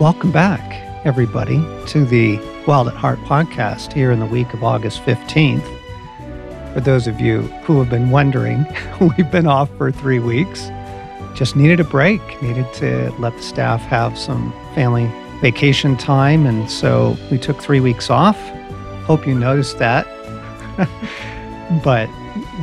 Welcome 0.00 0.32
back, 0.32 0.80
everybody, 1.04 1.58
to 1.88 2.06
the 2.06 2.38
Wild 2.66 2.88
at 2.88 2.94
Heart 2.94 3.18
podcast 3.18 3.92
here 3.92 4.10
in 4.10 4.18
the 4.18 4.24
week 4.24 4.54
of 4.54 4.64
August 4.64 5.02
15th. 5.02 5.62
For 6.72 6.80
those 6.80 7.06
of 7.06 7.20
you 7.20 7.42
who 7.64 7.78
have 7.80 7.90
been 7.90 8.08
wondering, 8.08 8.64
we've 9.02 9.30
been 9.30 9.46
off 9.46 9.68
for 9.76 9.92
three 9.92 10.18
weeks. 10.18 10.70
Just 11.34 11.54
needed 11.54 11.80
a 11.80 11.84
break, 11.84 12.22
needed 12.40 12.64
to 12.76 13.10
let 13.18 13.36
the 13.36 13.42
staff 13.42 13.82
have 13.82 14.16
some 14.18 14.54
family 14.74 15.06
vacation 15.42 15.98
time. 15.98 16.46
And 16.46 16.70
so 16.70 17.18
we 17.30 17.36
took 17.36 17.60
three 17.60 17.80
weeks 17.80 18.08
off. 18.08 18.38
Hope 19.04 19.26
you 19.26 19.34
noticed 19.34 19.78
that. 19.80 20.06
but 21.84 22.08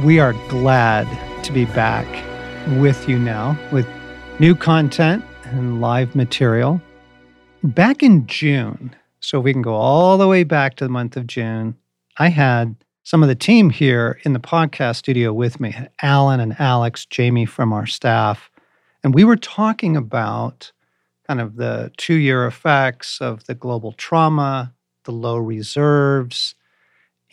we 0.04 0.20
are 0.20 0.34
glad 0.50 1.08
to 1.44 1.52
be 1.52 1.66
back 1.66 2.08
with 2.80 3.08
you 3.08 3.20
now 3.20 3.56
with 3.72 3.88
new 4.40 4.56
content 4.56 5.24
and 5.44 5.80
live 5.80 6.16
material. 6.16 6.82
Back 7.68 8.02
in 8.02 8.26
June, 8.28 8.96
so 9.20 9.42
we 9.42 9.52
can 9.52 9.62
go 9.62 9.74
all 9.74 10.18
the 10.18 10.26
way 10.26 10.46
back 10.46 10.76
to 10.76 10.86
the 10.86 10.90
month 10.90 11.18
of 11.18 11.28
June, 11.28 11.76
I 12.16 12.30
had 12.30 12.78
some 13.04 13.22
of 13.22 13.28
the 13.28 13.36
team 13.36 13.72
here 13.72 14.22
in 14.24 14.32
the 14.32 14.40
podcast 14.40 14.96
studio 14.96 15.34
with 15.34 15.60
me 15.60 15.76
Allen 16.02 16.40
and 16.40 16.56
Alex, 16.62 17.06
Jamie 17.06 17.46
from 17.46 17.74
our 17.74 17.86
staff. 17.86 18.50
And 19.04 19.14
we 19.14 19.26
were 19.26 19.36
talking 19.36 19.98
about 19.98 20.72
kind 21.28 21.42
of 21.42 21.58
the 21.58 21.92
two 21.98 22.14
year 22.14 22.48
effects 22.48 23.20
of 23.20 23.46
the 23.48 23.54
global 23.54 23.92
trauma, 23.92 24.74
the 25.04 25.12
low 25.12 25.36
reserves. 25.36 26.56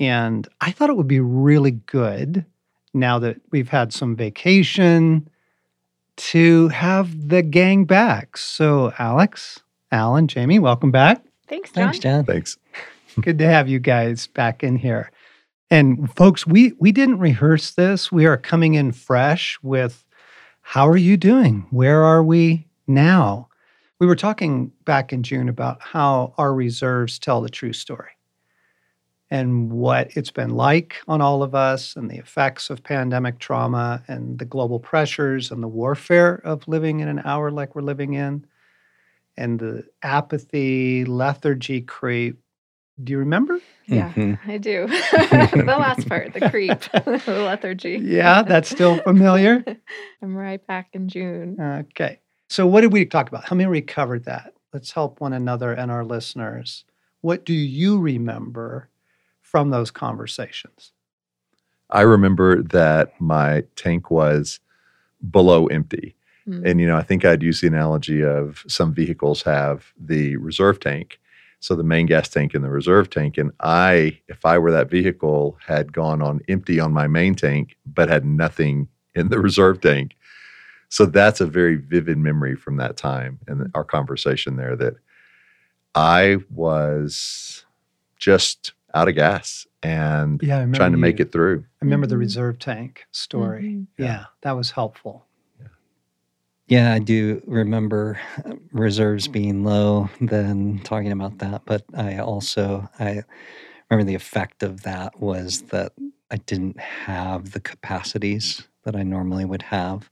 And 0.00 0.48
I 0.60 0.72
thought 0.72 0.90
it 0.90 0.96
would 0.96 1.06
be 1.06 1.20
really 1.20 1.70
good 1.86 2.44
now 2.92 3.20
that 3.20 3.40
we've 3.52 3.68
had 3.68 3.92
some 3.92 4.16
vacation 4.16 5.30
to 6.16 6.68
have 6.70 7.28
the 7.28 7.42
gang 7.42 7.84
back. 7.84 8.36
So, 8.36 8.92
Alex, 8.98 9.60
Allen, 9.94 10.26
Jamie, 10.26 10.58
welcome 10.58 10.90
back. 10.90 11.24
Thanks, 11.46 11.70
John. 11.70 11.84
Thanks, 11.84 11.98
John. 12.00 12.24
Thanks. 12.24 12.58
Good 13.20 13.38
to 13.38 13.46
have 13.46 13.68
you 13.68 13.78
guys 13.78 14.26
back 14.26 14.64
in 14.64 14.74
here. 14.74 15.12
And 15.70 16.12
folks, 16.16 16.44
we 16.44 16.72
we 16.80 16.90
didn't 16.90 17.20
rehearse 17.20 17.70
this. 17.70 18.10
We 18.10 18.26
are 18.26 18.36
coming 18.36 18.74
in 18.74 18.90
fresh 18.90 19.56
with 19.62 20.04
how 20.62 20.88
are 20.88 20.96
you 20.96 21.16
doing? 21.16 21.68
Where 21.70 22.02
are 22.02 22.24
we 22.24 22.66
now? 22.88 23.48
We 24.00 24.08
were 24.08 24.16
talking 24.16 24.72
back 24.84 25.12
in 25.12 25.22
June 25.22 25.48
about 25.48 25.80
how 25.80 26.34
our 26.38 26.52
reserves 26.52 27.20
tell 27.20 27.40
the 27.40 27.48
true 27.48 27.72
story 27.72 28.10
and 29.30 29.70
what 29.70 30.16
it's 30.16 30.32
been 30.32 30.50
like 30.50 30.96
on 31.06 31.20
all 31.20 31.44
of 31.44 31.54
us 31.54 31.94
and 31.94 32.10
the 32.10 32.18
effects 32.18 32.68
of 32.68 32.82
pandemic 32.82 33.38
trauma 33.38 34.02
and 34.08 34.40
the 34.40 34.44
global 34.44 34.80
pressures 34.80 35.52
and 35.52 35.62
the 35.62 35.68
warfare 35.68 36.42
of 36.44 36.66
living 36.66 36.98
in 36.98 37.06
an 37.06 37.22
hour 37.24 37.52
like 37.52 37.76
we're 37.76 37.82
living 37.82 38.14
in 38.14 38.44
and 39.36 39.58
the 39.58 39.84
apathy, 40.02 41.04
lethargy 41.04 41.80
creep. 41.82 42.38
Do 43.02 43.12
you 43.12 43.18
remember? 43.18 43.60
Yeah, 43.86 44.12
Mhm. 44.16 44.38
I 44.46 44.58
do. 44.58 44.86
the 44.88 45.76
last 45.78 46.08
part, 46.08 46.32
the 46.32 46.40
creep, 46.40 46.80
the 46.92 47.22
lethargy. 47.26 48.00
Yeah, 48.02 48.42
that's 48.42 48.68
still 48.70 48.98
familiar. 48.98 49.64
I'm 50.22 50.36
right 50.36 50.64
back 50.66 50.90
in 50.92 51.08
June. 51.08 51.56
Okay. 51.60 52.20
So, 52.48 52.66
what 52.66 52.82
did 52.82 52.92
we 52.92 53.04
talk 53.04 53.28
about? 53.28 53.44
How 53.44 53.56
many 53.56 53.68
we 53.68 53.82
covered 53.82 54.24
that? 54.24 54.54
Let's 54.72 54.92
help 54.92 55.20
one 55.20 55.32
another 55.32 55.72
and 55.72 55.90
our 55.90 56.04
listeners. 56.04 56.84
What 57.20 57.44
do 57.44 57.52
you 57.54 57.98
remember 57.98 58.88
from 59.42 59.70
those 59.70 59.90
conversations? 59.90 60.92
I 61.90 62.02
remember 62.02 62.62
that 62.62 63.20
my 63.20 63.64
tank 63.76 64.10
was 64.10 64.60
below 65.30 65.66
empty. 65.66 66.16
Mm. 66.48 66.68
And, 66.70 66.80
you 66.80 66.86
know, 66.86 66.96
I 66.96 67.02
think 67.02 67.24
I'd 67.24 67.42
use 67.42 67.60
the 67.60 67.66
analogy 67.68 68.22
of 68.22 68.62
some 68.68 68.92
vehicles 68.94 69.42
have 69.42 69.92
the 69.98 70.36
reserve 70.36 70.80
tank. 70.80 71.18
So 71.60 71.74
the 71.74 71.82
main 71.82 72.04
gas 72.06 72.28
tank 72.28 72.52
and 72.54 72.62
the 72.62 72.68
reserve 72.68 73.08
tank. 73.08 73.38
And 73.38 73.50
I, 73.60 74.18
if 74.28 74.44
I 74.44 74.58
were 74.58 74.70
that 74.72 74.90
vehicle, 74.90 75.56
had 75.66 75.92
gone 75.94 76.20
on 76.20 76.40
empty 76.48 76.78
on 76.78 76.92
my 76.92 77.06
main 77.06 77.34
tank, 77.34 77.76
but 77.86 78.10
had 78.10 78.24
nothing 78.26 78.88
in 79.14 79.28
the 79.28 79.38
reserve 79.48 79.80
tank. 79.80 80.16
So 80.90 81.06
that's 81.06 81.40
a 81.40 81.46
very 81.46 81.76
vivid 81.76 82.18
memory 82.18 82.54
from 82.54 82.76
that 82.76 82.96
time 82.98 83.38
and 83.48 83.70
our 83.74 83.84
conversation 83.84 84.56
there 84.56 84.76
that 84.76 84.94
I 85.94 86.38
was 86.50 87.64
just 88.18 88.72
out 88.94 89.08
of 89.08 89.14
gas 89.14 89.66
and 89.82 90.40
Yeah, 90.42 90.56
I 90.56 90.60
remember 90.60 90.76
trying 90.76 90.92
to 90.92 90.98
make 90.98 91.18
you- 91.18 91.24
it 91.24 91.32
through. 91.32 91.64
I 91.80 91.84
remember 91.84 92.06
the 92.06 92.14
Mhm. 92.16 92.20
reserve 92.20 92.58
tank 92.58 93.06
story. 93.10 93.62
Mhm. 93.62 93.86
Yeah. 93.98 94.04
Yeah. 94.06 94.24
that 94.42 94.52
was 94.52 94.72
helpful. 94.72 95.24
Yeah, 96.66 96.94
I 96.94 96.98
do 96.98 97.42
remember 97.46 98.18
uh, 98.44 98.54
reserves 98.72 99.28
being 99.28 99.64
low, 99.64 100.08
then 100.20 100.80
talking 100.82 101.12
about 101.12 101.38
that. 101.38 101.62
But 101.66 101.84
I 101.94 102.18
also 102.18 102.88
I 102.98 103.22
remember 103.90 104.08
the 104.08 104.14
effect 104.14 104.62
of 104.62 104.82
that 104.82 105.20
was 105.20 105.62
that 105.64 105.92
I 106.30 106.36
didn't 106.38 106.80
have 106.80 107.52
the 107.52 107.60
capacities 107.60 108.66
that 108.84 108.96
I 108.96 109.02
normally 109.02 109.44
would 109.44 109.62
have, 109.62 110.08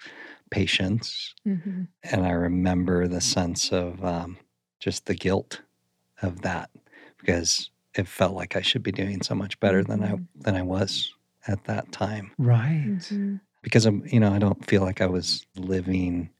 patience, 0.50 1.34
Mhm. 1.46 1.88
and 2.04 2.26
I 2.26 2.30
remember 2.30 3.08
the 3.08 3.20
sense 3.20 3.72
of 3.72 4.04
um, 4.04 4.36
just 4.78 5.06
the 5.06 5.14
guilt 5.14 5.62
of 6.20 6.42
that 6.42 6.70
because 7.18 7.70
it 7.94 8.06
felt 8.06 8.34
like 8.34 8.56
I 8.56 8.60
should 8.62 8.82
be 8.82 8.92
doing 8.92 9.22
so 9.22 9.34
much 9.34 9.58
better 9.60 9.82
than 9.82 10.02
I 10.04 10.12
Mhm. 10.12 10.26
than 10.36 10.54
I 10.56 10.62
was 10.62 11.12
at 11.46 11.64
that 11.64 11.90
time 11.92 12.30
Right. 12.38 12.86
Mhm. 12.86 13.40
because 13.62 13.86
I'm, 13.86 14.04
you 14.06 14.20
know, 14.20 14.32
I 14.32 14.38
don't 14.38 14.64
feel 14.66 14.82
like 14.82 15.00
I 15.00 15.06
was 15.06 15.44
living 15.56 16.30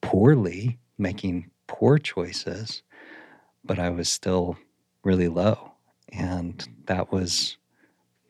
poorly, 0.00 0.78
making 0.98 1.50
poor 1.66 1.98
choices, 1.98 2.82
but 3.64 3.78
I 3.78 3.90
was 3.90 4.08
still 4.08 4.56
really 5.04 5.28
low, 5.28 5.72
and 6.12 6.66
that 6.86 7.12
was 7.12 7.56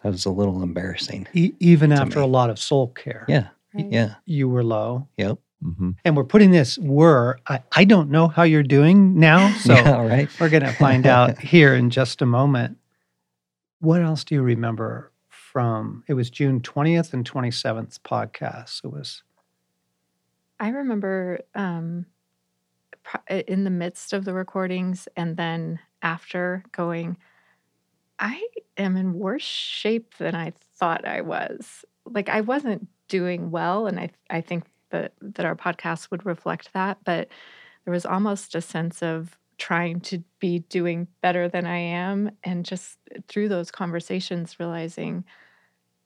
that 0.03 0.10
was 0.10 0.25
a 0.25 0.31
little 0.31 0.62
embarrassing. 0.62 1.28
E- 1.34 1.53
even 1.60 1.92
after 1.92 2.19
me. 2.20 2.25
a 2.25 2.28
lot 2.28 2.50
of 2.50 2.58
soul 2.58 2.88
care, 2.88 3.25
Yeah, 3.28 3.48
Right. 3.75 3.86
yeah, 3.91 4.14
you 4.25 4.48
were 4.48 4.64
low. 4.64 5.08
yep, 5.16 5.38
hmm 5.62 5.91
And 6.04 6.16
we're 6.16 6.25
putting 6.25 6.50
this 6.53 6.78
were. 6.78 7.38
I, 7.47 7.60
I 7.72 7.84
don't 7.84 8.10
know 8.10 8.28
how 8.28 8.42
you're 8.44 8.62
doing 8.62 9.19
now. 9.19 9.52
So 9.58 9.75
yeah, 9.75 9.97
all 9.97 10.06
right. 10.06 10.28
we're 10.41 10.48
going 10.48 10.62
to 10.64 10.72
find 10.72 11.06
out 11.16 11.38
here 11.38 11.75
in 11.75 11.91
just 11.91 12.22
a 12.22 12.26
moment. 12.26 12.78
What 13.81 14.00
else 14.02 14.25
do 14.25 14.34
you 14.34 14.42
remember 14.42 15.12
from 15.28 16.04
it 16.08 16.14
was 16.14 16.31
June 16.31 16.60
20th 16.60 17.12
and 17.12 17.31
27th 17.31 17.98
podcast? 18.00 18.84
It 18.84 18.88
was 18.92 19.22
I 20.60 20.69
remember 20.69 21.41
um, 21.54 22.04
in 23.28 23.65
the 23.65 23.71
midst 23.71 24.12
of 24.12 24.25
the 24.25 24.34
recordings 24.34 25.09
and 25.16 25.37
then 25.37 25.81
after 26.03 26.62
going, 26.72 27.16
I 28.19 28.47
am 28.76 28.97
in 28.97 29.15
worse 29.15 29.43
shape 29.43 30.15
than 30.19 30.34
I 30.34 30.53
thought 30.76 31.06
I 31.06 31.22
was. 31.22 31.84
Like 32.04 32.28
I 32.28 32.43
wasn't 32.43 32.87
doing 33.09 33.50
well, 33.50 33.87
and 33.87 33.99
I 33.99 34.10
I 34.28 34.43
think 34.43 34.65
that 34.91 35.15
that 35.22 35.47
our 35.47 35.56
podcast 35.56 36.10
would 36.10 36.26
reflect 36.26 36.72
that. 36.75 36.99
But 37.04 37.28
there 37.84 37.93
was 37.93 38.04
almost 38.04 38.54
a 38.54 38.60
sense 38.60 39.03
of 39.03 39.38
trying 39.56 40.00
to 40.00 40.22
be 40.38 40.60
doing 40.60 41.06
better 41.22 41.49
than 41.49 41.66
I 41.66 41.78
am, 41.78 42.32
and 42.44 42.65
just 42.65 42.99
through 43.28 43.49
those 43.49 43.70
conversations 43.70 44.60
realizing 44.60 45.25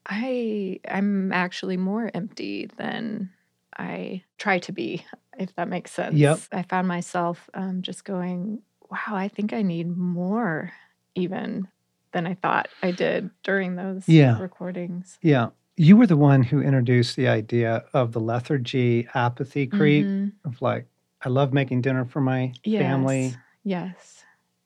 I 0.07 0.79
I'm 0.89 1.33
actually 1.33 1.77
more 1.77 2.11
empty 2.15 2.69
than 2.77 3.31
I 3.77 4.23
try 4.39 4.59
to 4.61 4.73
be, 4.73 5.05
if 5.39 5.55
that 5.57 5.69
makes 5.69 5.93
sense. 5.93 6.17
Yep. 6.19 6.39
I 6.53 6.63
found 6.63 6.89
myself 6.89 7.49
um, 7.55 7.83
just 7.83 8.05
going, 8.05 8.63
wow, 8.91 9.17
I 9.17 9.29
think 9.29 9.53
I 9.53 9.63
need 9.63 9.89
more 9.97 10.73
even 11.15 11.69
than 12.13 12.27
I 12.27 12.35
thought 12.35 12.69
I 12.83 12.93
did 12.93 13.31
during 13.43 13.77
those 13.77 14.09
Yeah. 14.09 14.39
recordings. 14.41 15.19
yeah. 15.23 15.51
You 15.77 15.97
were 15.97 16.07
the 16.07 16.17
one 16.17 16.45
who 16.45 16.61
introduced 16.63 17.17
the 17.17 17.27
idea 17.27 17.85
of 17.93 18.13
the 18.13 18.21
lethargy, 18.21 19.09
apathy 19.15 19.67
creep 19.67 20.07
Mhm. 20.07 20.33
of 20.45 20.63
like, 20.63 20.87
I 21.23 21.29
love 21.31 21.53
making 21.53 21.81
dinner 21.83 22.05
for 22.05 22.21
my 22.21 22.53
family, 22.65 23.35
Yes. 23.65 24.24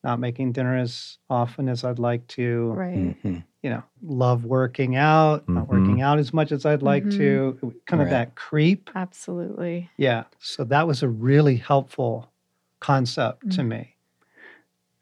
Yes. 0.09 0.13
not 0.13 0.21
making 0.21 0.53
dinner 0.53 0.77
as 0.77 1.19
often 1.29 1.69
as 1.69 1.85
I'd 1.85 1.99
like 1.99 2.27
to. 2.29 2.73
Right. 2.73 3.15
Mhm. 3.25 3.45
You 3.63 3.71
know, 3.71 3.83
love 4.03 4.45
working 4.47 4.97
out, 4.97 5.47
not 5.49 5.67
Mhm. 5.67 5.69
working 5.69 6.01
out 6.01 6.19
as 6.19 6.33
much 6.33 6.51
as 6.53 6.65
I'd 6.65 6.83
like 6.83 7.05
Mhm. 7.05 7.17
to. 7.19 7.59
Kind 7.87 8.01
of 8.03 8.07
Right. 8.07 8.11
that 8.11 8.35
creep. 8.37 8.89
Absolutely. 8.95 9.91
Yeah. 9.99 10.25
So 10.39 10.65
that 10.65 10.87
was 10.87 11.03
a 11.03 11.09
really 11.09 11.57
helpful 11.57 12.33
concept 12.81 13.51
to 13.53 13.63
Mm. 13.63 13.69
me. 13.69 13.95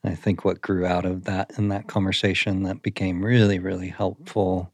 I 0.03 0.14
think 0.14 0.44
what 0.44 0.61
grew 0.61 0.87
out 0.87 1.05
of 1.05 1.25
that 1.25 1.53
in 1.58 1.69
that 1.69 1.87
conversation 1.87 2.62
that 2.64 2.82
became 2.82 3.25
really, 3.25 3.58
really 3.58 3.88
helpful 3.88 4.73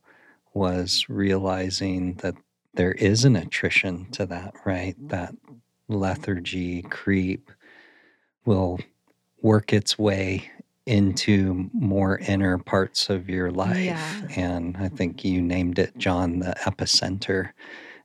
was 0.54 1.06
realizing 1.08 2.14
that 2.22 2.34
there 2.74 2.92
is 2.92 3.24
an 3.24 3.36
attrition 3.36 4.06
to 4.12 4.24
that, 4.26 4.54
right? 4.64 4.96
That 5.08 5.34
lethargy, 5.88 6.82
creep 6.82 7.50
will 8.44 8.78
work 9.42 9.72
its 9.72 9.98
way 9.98 10.50
into 10.86 11.70
more 11.72 12.18
inner 12.18 12.58
parts 12.58 13.10
of 13.10 13.28
your 13.28 13.50
life. 13.50 14.22
Yeah. 14.26 14.30
And 14.36 14.76
I 14.78 14.88
think 14.88 15.24
you 15.24 15.40
named 15.40 15.78
it, 15.78 15.96
John, 15.98 16.40
the 16.40 16.54
epicenter, 16.64 17.50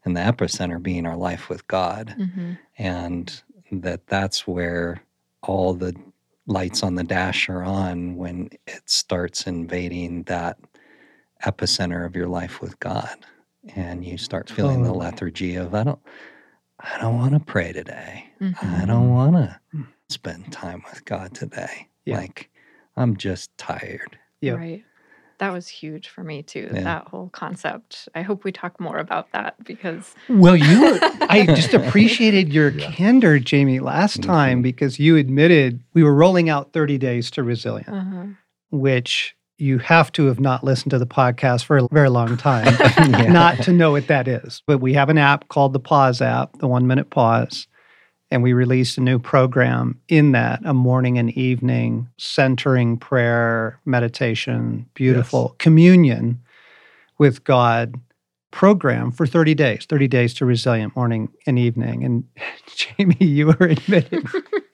and 0.06 0.16
the 0.16 0.22
epicenter 0.22 0.82
being 0.82 1.06
our 1.06 1.18
life 1.18 1.50
with 1.50 1.68
God 1.68 2.16
hmm 2.18 2.54
and 2.80 3.42
that 3.72 4.06
that's 4.08 4.46
where 4.48 5.02
all 5.42 5.74
the 5.74 5.96
lights 6.46 6.84
on 6.84 6.94
the 6.96 7.04
dash 7.04 7.50
are 7.50 7.64
on 7.64 8.16
when 8.16 8.50
it 8.68 8.88
starts 8.88 9.48
invading 9.48 10.24
that 10.24 10.58
epicenter 11.44 12.06
of 12.06 12.16
your 12.16 12.28
life 12.28 12.62
with 12.62 12.80
God. 12.80 13.18
And 13.76 14.06
you 14.06 14.18
start 14.18 14.50
feeling 14.50 14.84
the 14.84 14.94
lethargy 14.94 15.56
of, 15.56 15.74
I 15.74 15.84
don't, 15.84 16.00
I 16.80 16.98
don't 17.02 17.18
want 17.18 17.34
to 17.34 17.40
pray 17.40 17.74
today. 17.74 18.30
I 18.40 18.44
Mhm. 18.46 18.88
don't 18.88 19.10
want 19.10 19.36
to. 19.36 19.60
Spend 20.12 20.52
time 20.52 20.84
with 20.90 21.04
God 21.06 21.34
today. 21.34 21.88
Yeah. 22.06 22.18
Like, 22.18 22.50
I'm 22.96 23.18
just 23.18 23.56
tired. 23.58 24.18
Yep. 24.42 24.58
Right. 24.58 24.84
That 25.40 25.54
was 25.54 25.68
huge 25.68 26.08
for 26.10 26.24
me 26.24 26.42
too. 26.42 26.70
Yeah. 26.74 26.82
That 26.84 27.08
whole 27.10 27.30
concept. 27.30 28.10
I 28.16 28.24
hope 28.24 28.44
we 28.44 28.52
talk 28.52 28.80
more 28.80 28.98
about 28.98 29.32
that 29.34 29.62
because 29.64 30.16
Well, 30.30 30.56
you, 30.56 31.00
I 31.30 31.46
just 31.46 31.74
appreciated 31.76 32.52
your 32.52 32.72
Yeah. 32.72 32.90
candor, 32.92 33.38
Jamie, 33.38 33.80
last 33.80 34.24
time 34.24 34.60
Mhm. 34.60 34.64
because 34.64 34.98
you 35.00 35.16
admitted 35.16 35.84
we 35.94 36.04
were 36.04 36.14
rolling 36.16 36.50
out 36.50 36.74
30 36.74 36.98
days 36.98 37.30
to 37.32 37.44
resilient, 37.44 37.90
uh 37.90 38.26
which 38.70 39.36
you 39.60 39.78
have 39.80 40.12
to 40.12 40.26
have 40.26 40.40
not 40.40 40.64
listened 40.64 40.92
to 40.92 41.00
the 41.00 41.06
podcast 41.08 41.64
for 41.66 41.78
a 41.78 41.88
very 41.92 42.10
long 42.10 42.36
time 42.38 42.66
Yeah. 43.12 43.32
not 43.32 43.58
to 43.64 43.72
know 43.74 43.92
what 43.92 44.08
that 44.08 44.28
is. 44.28 44.62
But 44.68 44.80
we 44.80 44.94
have 44.94 45.10
an 45.10 45.18
app 45.18 45.48
called 45.50 45.74
the 45.74 45.80
Pause 45.80 46.22
app, 46.22 46.58
the 46.60 46.68
one 46.68 46.86
minute 46.88 47.10
pause. 47.12 47.68
And 48.30 48.44
we 48.44 48.52
released 48.54 48.98
a 48.98 49.02
new 49.02 49.20
program 49.20 50.00
in 50.10 50.34
that, 50.34 50.60
a 50.66 50.74
morning 50.74 51.18
and 51.18 51.30
evening 51.32 52.10
centering 52.18 52.98
prayer, 52.98 53.80
meditation, 53.86 54.86
beautiful 54.94 55.56
communion 55.60 56.42
with 57.18 57.44
God 57.46 57.96
program 58.52 59.12
for 59.12 59.26
30 59.26 59.54
days, 59.56 59.86
30 59.88 60.08
days 60.10 60.34
to 60.36 60.46
resilient 60.46 60.96
morning 60.96 61.30
and 61.46 61.58
evening. 61.58 62.04
And 62.04 62.24
Jamie, 62.76 63.16
you 63.20 63.48
were 63.48 63.68
admitting 63.68 64.24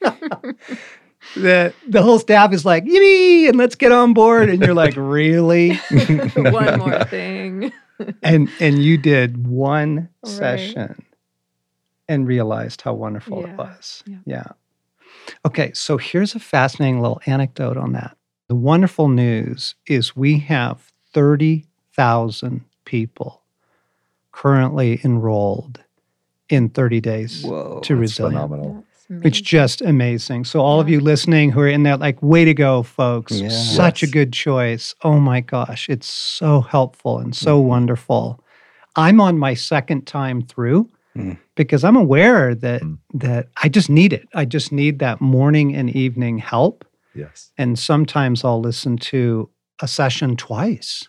that 1.36 1.74
the 1.88 2.02
whole 2.02 2.18
staff 2.18 2.52
is 2.52 2.64
like, 2.64 2.84
yippee, 2.84 3.48
and 3.48 3.56
let's 3.56 3.74
get 3.76 3.92
on 3.92 4.14
board. 4.14 4.48
And 4.50 4.62
you're 4.62 4.74
like, 4.74 4.94
really? 4.96 5.70
one 6.36 6.78
more 6.78 7.04
thing. 7.04 7.72
and 8.22 8.48
and 8.60 8.82
you 8.82 8.98
did 8.98 9.46
one 9.46 10.08
Right. 10.22 10.30
session 10.30 11.03
and 12.08 12.26
realized 12.26 12.82
how 12.82 12.94
wonderful 12.94 13.44
it 13.46 13.56
was. 13.56 14.02
yeah. 14.06 14.18
Yeah. 14.26 14.46
Okay, 15.46 15.72
so 15.72 15.96
here's 15.96 16.34
a 16.34 16.40
fascinating 16.40 17.00
little 17.00 17.20
anecdote 17.26 17.76
on 17.76 17.92
that. 17.92 18.16
The 18.48 18.54
wonderful 18.54 19.08
news 19.08 19.74
is 19.86 20.14
we 20.16 20.38
have 20.40 20.92
30,000 21.14 22.64
people 22.84 23.42
currently 24.32 25.00
enrolled 25.04 25.80
in 26.48 26.68
30 26.68 27.00
days 27.00 27.42
Whoa. 27.44 27.80
to 27.82 27.94
That's 27.94 28.00
resilient. 28.00 28.34
phenomenal. 28.36 28.84
It's 29.22 29.40
just 29.40 29.82
amazing. 29.82 30.44
So 30.44 30.60
all 30.60 30.80
of 30.80 30.88
you 30.88 30.98
listening 30.98 31.50
who 31.50 31.60
are 31.60 31.68
in 31.68 31.82
there, 31.82 31.96
like, 31.98 32.20
way 32.22 32.44
to 32.44 32.54
go, 32.54 32.82
folks. 32.82 33.32
Yeah. 33.38 33.48
Such 33.50 34.02
a 34.02 34.06
good 34.06 34.32
choice. 34.32 34.94
Oh 35.02 35.20
my 35.20 35.40
gosh. 35.40 35.88
It's 35.90 36.06
so 36.08 36.62
helpful 36.62 37.18
and 37.18 37.36
so 37.36 37.62
Mhm. 37.62 37.66
wonderful. 37.66 38.42
I'm 38.96 39.20
on 39.20 39.38
my 39.38 39.54
second 39.54 40.06
time 40.06 40.40
through 40.42 40.88
Mm. 41.16 41.38
because 41.54 41.84
I'm 41.84 41.96
aware 41.96 42.54
that 42.56 42.82
Mm. 42.82 42.98
that 43.14 43.48
I 43.62 43.68
just 43.68 43.88
need 43.88 44.12
it. 44.12 44.28
I 44.34 44.44
just 44.44 44.72
need 44.72 44.98
that 44.98 45.20
morning 45.20 45.74
and 45.76 45.88
evening 45.90 46.38
help. 46.38 46.84
Yes. 47.14 47.52
And 47.56 47.78
sometimes 47.78 48.44
I'll 48.44 48.60
listen 48.60 48.96
to 48.98 49.48
a 49.80 49.86
session 49.86 50.36
twice 50.36 51.08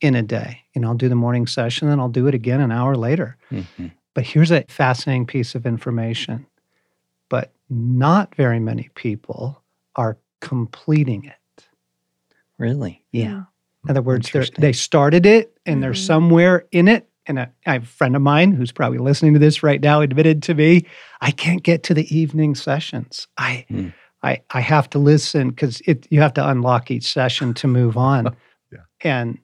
in 0.00 0.14
a 0.14 0.22
day. 0.22 0.60
And 0.74 0.84
I'll 0.86 0.94
do 0.96 1.08
the 1.10 1.14
morning 1.14 1.46
session 1.46 1.88
and 1.88 2.00
I'll 2.00 2.08
do 2.08 2.26
it 2.26 2.34
again 2.34 2.60
an 2.60 2.72
hour 2.72 2.94
later. 2.96 3.36
Mhm. 3.50 3.92
But 4.14 4.24
here's 4.24 4.50
a 4.50 4.64
fascinating 4.68 5.26
piece 5.26 5.54
of 5.54 5.66
information. 5.66 6.46
But 7.28 7.52
not 7.68 8.34
very 8.36 8.60
many 8.60 8.88
people 8.94 9.62
are 9.96 10.16
completing 10.40 11.24
it. 11.24 11.68
Really? 12.58 13.04
Yeah. 13.12 13.44
In 13.84 13.90
other 13.90 14.02
words, 14.02 14.30
they're- 14.30 14.42
Interesting. 14.42 14.62
they 14.62 14.72
started 14.72 15.26
it 15.26 15.56
and 15.66 15.82
they're 15.82 15.92
Mhm. 15.92 16.06
somewhere 16.06 16.64
in 16.72 16.88
it. 16.88 17.08
And 17.26 17.38
have 17.62 17.82
a 17.82 17.86
friend 17.86 18.14
of 18.16 18.22
mine 18.22 18.52
who's 18.52 18.70
probably 18.72 18.98
listening 18.98 19.32
to 19.32 19.38
this 19.38 19.62
right 19.62 19.80
now 19.80 20.02
admitted 20.02 20.42
to 20.44 20.54
me, 20.54 20.84
I 21.22 21.30
can't 21.30 21.62
get 21.62 21.82
to 21.84 21.94
the 21.94 22.14
evening 22.14 22.54
sessions. 22.54 23.26
I 23.38 23.64
Hmm. 23.68 23.88
I 24.22 24.40
I 24.50 24.60
have 24.60 24.88
to 24.90 24.98
listen 24.98 25.50
because 25.50 25.80
it 25.86 26.06
you 26.10 26.20
have 26.20 26.34
to 26.34 26.48
unlock 26.48 26.90
each 26.90 27.12
session 27.12 27.54
to 27.54 27.66
move 27.68 27.96
on. 27.96 28.36
Yeah. 28.72 28.80
And 29.02 29.38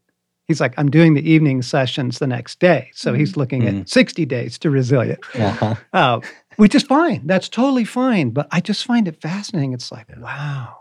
he's 0.48 0.60
like, 0.60 0.74
I'm 0.76 0.90
doing 0.90 1.14
the 1.14 1.30
evening 1.30 1.62
sessions 1.62 2.18
the 2.18 2.26
next 2.26 2.58
day. 2.58 2.90
So 2.94 3.14
he's 3.14 3.36
looking 3.36 3.62
Mhm. 3.62 3.82
at 3.82 3.88
60 3.88 4.26
days 4.26 4.58
to 4.58 4.70
resilient. 4.70 5.20
Uh-huh. 5.38 5.74
uh, 5.92 6.20
which 6.56 6.74
is 6.74 6.82
fine. 6.82 7.26
That's 7.26 7.48
totally 7.48 7.84
fine. 7.84 8.30
But 8.30 8.48
I 8.50 8.60
just 8.60 8.84
find 8.84 9.06
it 9.06 9.20
fascinating. 9.22 9.72
It's 9.72 9.92
like, 9.92 10.08
wow, 10.18 10.74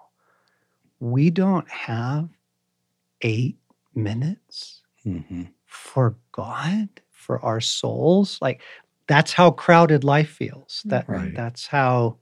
we 1.00 1.30
don't 1.30 1.69
have 1.69 2.30
eight 3.22 3.57
minutes 3.94 4.81
hmm 5.04 5.44
for 5.69 6.16
God, 6.31 6.89
for 7.12 7.39
our 7.45 7.62
souls. 7.62 8.39
Like 8.42 8.62
that's 9.07 9.33
how 9.33 9.51
crowded 9.51 10.04
life 10.04 10.30
feels. 10.30 10.81
That 10.86 11.07
Right. 11.07 11.33
that's 11.33 11.68
how 11.68 12.18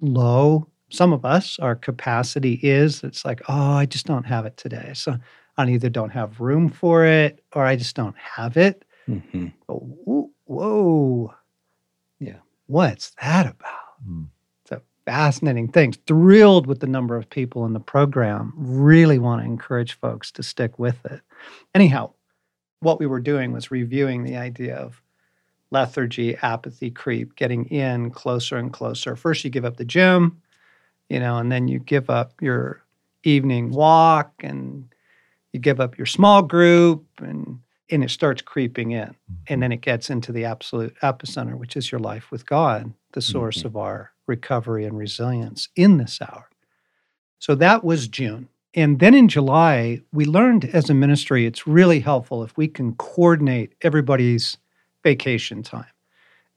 low 0.00 0.68
some 0.90 1.12
of 1.12 1.24
us 1.24 1.58
our 1.58 1.74
capacity 1.76 2.54
is. 2.62 3.04
It's 3.04 3.24
like, 3.24 3.42
oh, 3.48 3.72
I 3.72 3.86
just 3.86 4.06
don't 4.06 4.24
have 4.24 4.46
it 4.46 4.56
today. 4.56 4.92
So 4.94 5.16
I 5.56 5.68
either 5.70 5.90
don't 5.90 6.10
have 6.10 6.40
room 6.40 6.70
for 6.70 7.04
it 7.04 7.42
or 7.54 7.64
I 7.64 7.76
just 7.76 7.94
don't 7.94 8.16
have 8.16 8.56
it. 8.56 8.84
hmm 9.06 9.48
But 9.66 9.74
whoa, 9.82 10.30
whoa. 10.44 11.34
Yeah. 12.20 12.38
What's 12.66 13.10
that 13.22 13.46
about? 13.46 14.08
Mm. 14.08 14.28
It's 14.62 14.72
a 14.72 14.82
fascinating 15.04 15.68
thing. 15.68 15.92
Thrilled 16.06 16.66
with 16.66 16.80
the 16.80 16.86
number 16.86 17.16
of 17.16 17.28
people 17.28 17.66
in 17.66 17.72
the 17.74 17.80
program. 17.80 18.52
Really 18.56 19.18
want 19.18 19.42
to 19.42 19.46
encourage 19.46 19.94
folks 19.98 20.30
to 20.32 20.42
stick 20.42 20.78
with 20.78 21.04
it. 21.06 21.20
Anyhow, 21.74 22.12
what 22.80 22.98
we 23.00 23.06
were 23.06 23.20
doing 23.20 23.52
was 23.52 23.70
reviewing 23.70 24.24
the 24.24 24.36
idea 24.36 24.76
of 24.76 25.02
lethargy, 25.70 26.36
apathy, 26.42 26.90
creep, 26.90 27.36
getting 27.36 27.66
in 27.66 28.10
closer 28.10 28.56
and 28.56 28.72
closer. 28.72 29.16
First, 29.16 29.44
you 29.44 29.50
give 29.50 29.64
up 29.64 29.76
the 29.76 29.84
gym, 29.84 30.40
you 31.08 31.20
know, 31.20 31.38
and 31.38 31.50
then 31.52 31.68
you 31.68 31.78
give 31.78 32.08
up 32.10 32.32
your 32.40 32.82
evening 33.24 33.70
walk 33.70 34.32
and 34.40 34.88
you 35.52 35.60
give 35.60 35.80
up 35.80 35.98
your 35.98 36.06
small 36.06 36.42
group 36.42 37.04
and 37.18 37.60
and 37.90 38.04
it 38.04 38.10
starts 38.10 38.42
creeping 38.42 38.90
in 38.90 39.14
and 39.46 39.62
then 39.62 39.72
it 39.72 39.80
gets 39.80 40.10
into 40.10 40.30
the 40.30 40.44
absolute 40.44 40.94
epicenter, 41.02 41.56
which 41.56 41.74
is 41.74 41.90
your 41.90 41.98
life 41.98 42.30
with 42.30 42.44
God, 42.44 42.92
the 43.12 43.22
source 43.22 43.62
Mhm. 43.62 43.64
of 43.64 43.76
our 43.78 44.12
recovery 44.26 44.84
and 44.84 44.98
resilience 44.98 45.68
in 45.74 45.96
this 45.96 46.20
hour. 46.20 46.50
So 47.38 47.54
that 47.54 47.82
was 47.82 48.08
June. 48.08 48.48
And 48.78 49.00
then 49.00 49.12
in 49.12 49.26
July, 49.26 50.00
we 50.12 50.24
learned 50.24 50.66
as 50.66 50.88
a 50.88 50.94
ministry, 50.94 51.46
it's 51.46 51.66
really 51.66 51.98
helpful 51.98 52.44
if 52.44 52.56
we 52.56 52.68
can 52.68 52.94
coordinate 52.94 53.74
everybody's 53.82 54.56
vacation 55.02 55.64
time. 55.64 55.90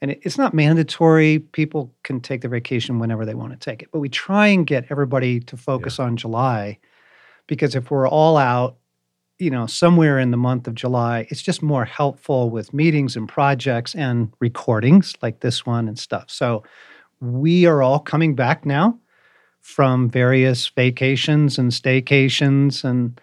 And 0.04 0.12
it's 0.12 0.38
not 0.38 0.54
mandatory. 0.54 1.40
People 1.40 1.92
can 2.04 2.22
take 2.22 2.42
their 2.42 2.50
vacation 2.52 3.00
whenever 3.00 3.26
they 3.26 3.34
want 3.34 3.54
to 3.54 3.58
take 3.58 3.82
it. 3.82 3.90
But 3.92 4.02
we 4.02 4.10
try 4.10 4.46
and 4.46 4.68
get 4.68 4.86
everybody 4.92 5.40
to 5.40 5.58
focus 5.58 5.98
on 5.98 6.16
July 6.16 6.78
because 7.48 7.74
if 7.74 7.90
we're 7.90 8.08
all 8.08 8.38
out 8.38 8.78
you 9.40 9.50
know, 9.50 9.66
somewhere 9.66 10.20
in 10.20 10.30
the 10.30 10.38
month 10.38 10.68
of 10.68 10.76
July, 10.76 11.26
it's 11.32 11.42
just 11.42 11.64
more 11.64 11.86
helpful 11.86 12.52
with 12.52 12.72
meetings 12.72 13.16
and 13.16 13.28
projects 13.28 13.96
and 13.96 14.32
recordings 14.40 15.16
like 15.24 15.40
this 15.40 15.66
one 15.66 15.88
and 15.88 15.98
stuff. 15.98 16.26
So 16.28 16.62
we 17.20 17.66
are 17.66 17.82
all 17.82 18.00
coming 18.00 18.36
back 18.36 18.64
now 18.64 19.00
from 19.62 20.10
various 20.10 20.68
vacations 20.70 21.58
and 21.58 21.72
staycations 21.72 22.84
and 22.84 23.20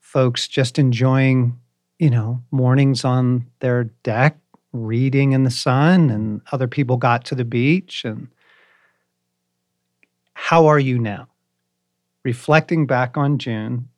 folks 0.00 0.48
just 0.48 0.78
enjoying, 0.78 1.58
you 1.98 2.10
know, 2.10 2.42
mornings 2.50 3.04
on 3.04 3.46
their 3.60 3.84
deck, 4.02 4.36
reading 4.72 5.32
in 5.32 5.44
the 5.44 5.50
sun, 5.50 6.10
and 6.10 6.40
other 6.52 6.68
people 6.68 6.96
got 6.96 7.24
to 7.24 7.34
the 7.34 7.44
beach. 7.44 8.04
And 8.04 8.28
how 10.34 10.66
are 10.66 10.78
you 10.78 10.98
now? 10.98 11.28
Reflecting 12.24 12.86
back 12.86 13.16
on 13.16 13.38
June, 13.38 13.88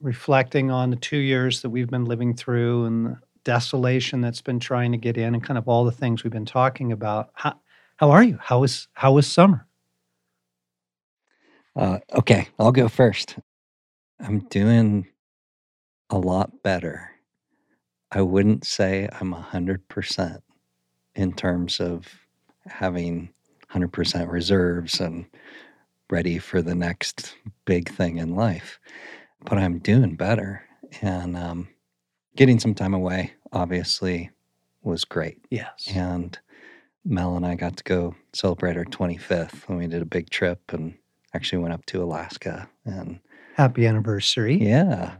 reflecting 0.00 0.70
on 0.70 0.90
the 0.90 0.96
two 0.96 1.18
years 1.18 1.62
that 1.62 1.70
we've 1.70 1.90
been 1.90 2.04
living 2.04 2.34
through 2.34 2.84
and 2.84 3.06
the 3.06 3.18
desolation 3.44 4.20
that's 4.20 4.42
been 4.42 4.58
trying 4.58 4.90
to 4.92 4.98
get 4.98 5.16
in 5.16 5.34
and 5.34 5.42
kind 5.42 5.56
of 5.56 5.68
all 5.68 5.84
the 5.84 5.92
things 5.92 6.24
we've 6.24 6.32
been 6.32 6.44
talking 6.44 6.92
about. 6.92 7.30
How, 7.34 7.54
how 7.96 8.10
are 8.10 8.22
you? 8.22 8.38
How 8.40 8.60
was 8.60 8.88
how 8.94 9.12
was 9.12 9.26
summer? 9.26 9.65
Uh, 11.76 11.98
okay, 12.14 12.48
I'll 12.58 12.72
go 12.72 12.88
first. 12.88 13.36
I'm 14.18 14.40
doing 14.48 15.06
a 16.08 16.18
lot 16.18 16.62
better. 16.62 17.10
I 18.10 18.22
wouldn't 18.22 18.64
say 18.64 19.08
I'm 19.20 19.34
100% 19.34 20.38
in 21.16 21.32
terms 21.34 21.80
of 21.80 22.06
having 22.66 23.28
100% 23.72 24.30
reserves 24.30 25.00
and 25.00 25.26
ready 26.10 26.38
for 26.38 26.62
the 26.62 26.74
next 26.74 27.34
big 27.66 27.90
thing 27.90 28.18
in 28.18 28.34
life, 28.34 28.78
but 29.44 29.58
I'm 29.58 29.78
doing 29.78 30.16
better. 30.16 30.62
And 31.02 31.36
um, 31.36 31.68
getting 32.36 32.58
some 32.60 32.74
time 32.74 32.94
away, 32.94 33.32
obviously, 33.52 34.30
was 34.82 35.04
great. 35.04 35.38
Yes. 35.50 35.88
And 35.94 36.38
Mel 37.04 37.36
and 37.36 37.44
I 37.44 37.54
got 37.54 37.76
to 37.76 37.84
go 37.84 38.14
celebrate 38.32 38.76
our 38.76 38.84
25th 38.84 39.68
and 39.68 39.78
we 39.78 39.88
did 39.88 40.00
a 40.02 40.06
big 40.06 40.30
trip 40.30 40.60
and 40.72 40.96
actually 41.36 41.58
went 41.58 41.74
up 41.74 41.86
to 41.86 42.02
Alaska 42.02 42.68
and 42.84 43.20
Happy 43.54 43.86
anniversary. 43.86 44.56
yeah. 44.56 45.16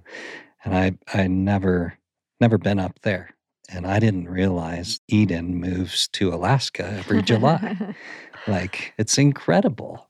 And 0.64 0.74
I 0.74 1.18
I 1.18 1.26
never 1.28 1.96
never 2.40 2.58
been 2.58 2.78
up 2.78 2.98
there. 3.02 3.30
And 3.68 3.86
I 3.86 3.98
didn't 3.98 4.28
realize 4.28 5.00
Eden 5.08 5.56
moves 5.56 6.08
to 6.08 6.34
Alaska 6.34 6.86
every 6.98 7.22
July. 7.22 7.94
like 8.46 8.94
it's 8.98 9.18
incredible. 9.18 10.08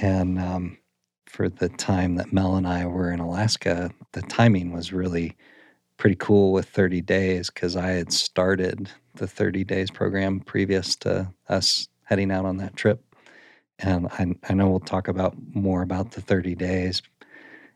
And 0.00 0.38
um, 0.38 0.78
for 1.26 1.48
the 1.48 1.68
time 1.68 2.16
that 2.16 2.32
Mel 2.32 2.56
and 2.56 2.66
I 2.66 2.86
were 2.86 3.10
in 3.10 3.20
Alaska, 3.20 3.90
the 4.12 4.22
timing 4.22 4.72
was 4.72 4.92
really 4.92 5.36
pretty 5.96 6.16
cool 6.16 6.52
with 6.52 6.68
30 6.68 7.00
days 7.00 7.50
because 7.50 7.76
I 7.76 7.88
had 7.88 8.12
started 8.12 8.90
the 9.14 9.26
30 9.26 9.64
days 9.64 9.90
program 9.90 10.40
previous 10.40 10.94
to 10.96 11.32
us 11.48 11.88
heading 12.04 12.30
out 12.30 12.44
on 12.44 12.58
that 12.58 12.76
trip. 12.76 13.02
And 13.78 14.08
I, 14.08 14.26
I 14.48 14.54
know 14.54 14.68
we'll 14.68 14.80
talk 14.80 15.08
about 15.08 15.34
more 15.54 15.82
about 15.82 16.12
the 16.12 16.20
30 16.20 16.54
days 16.54 17.02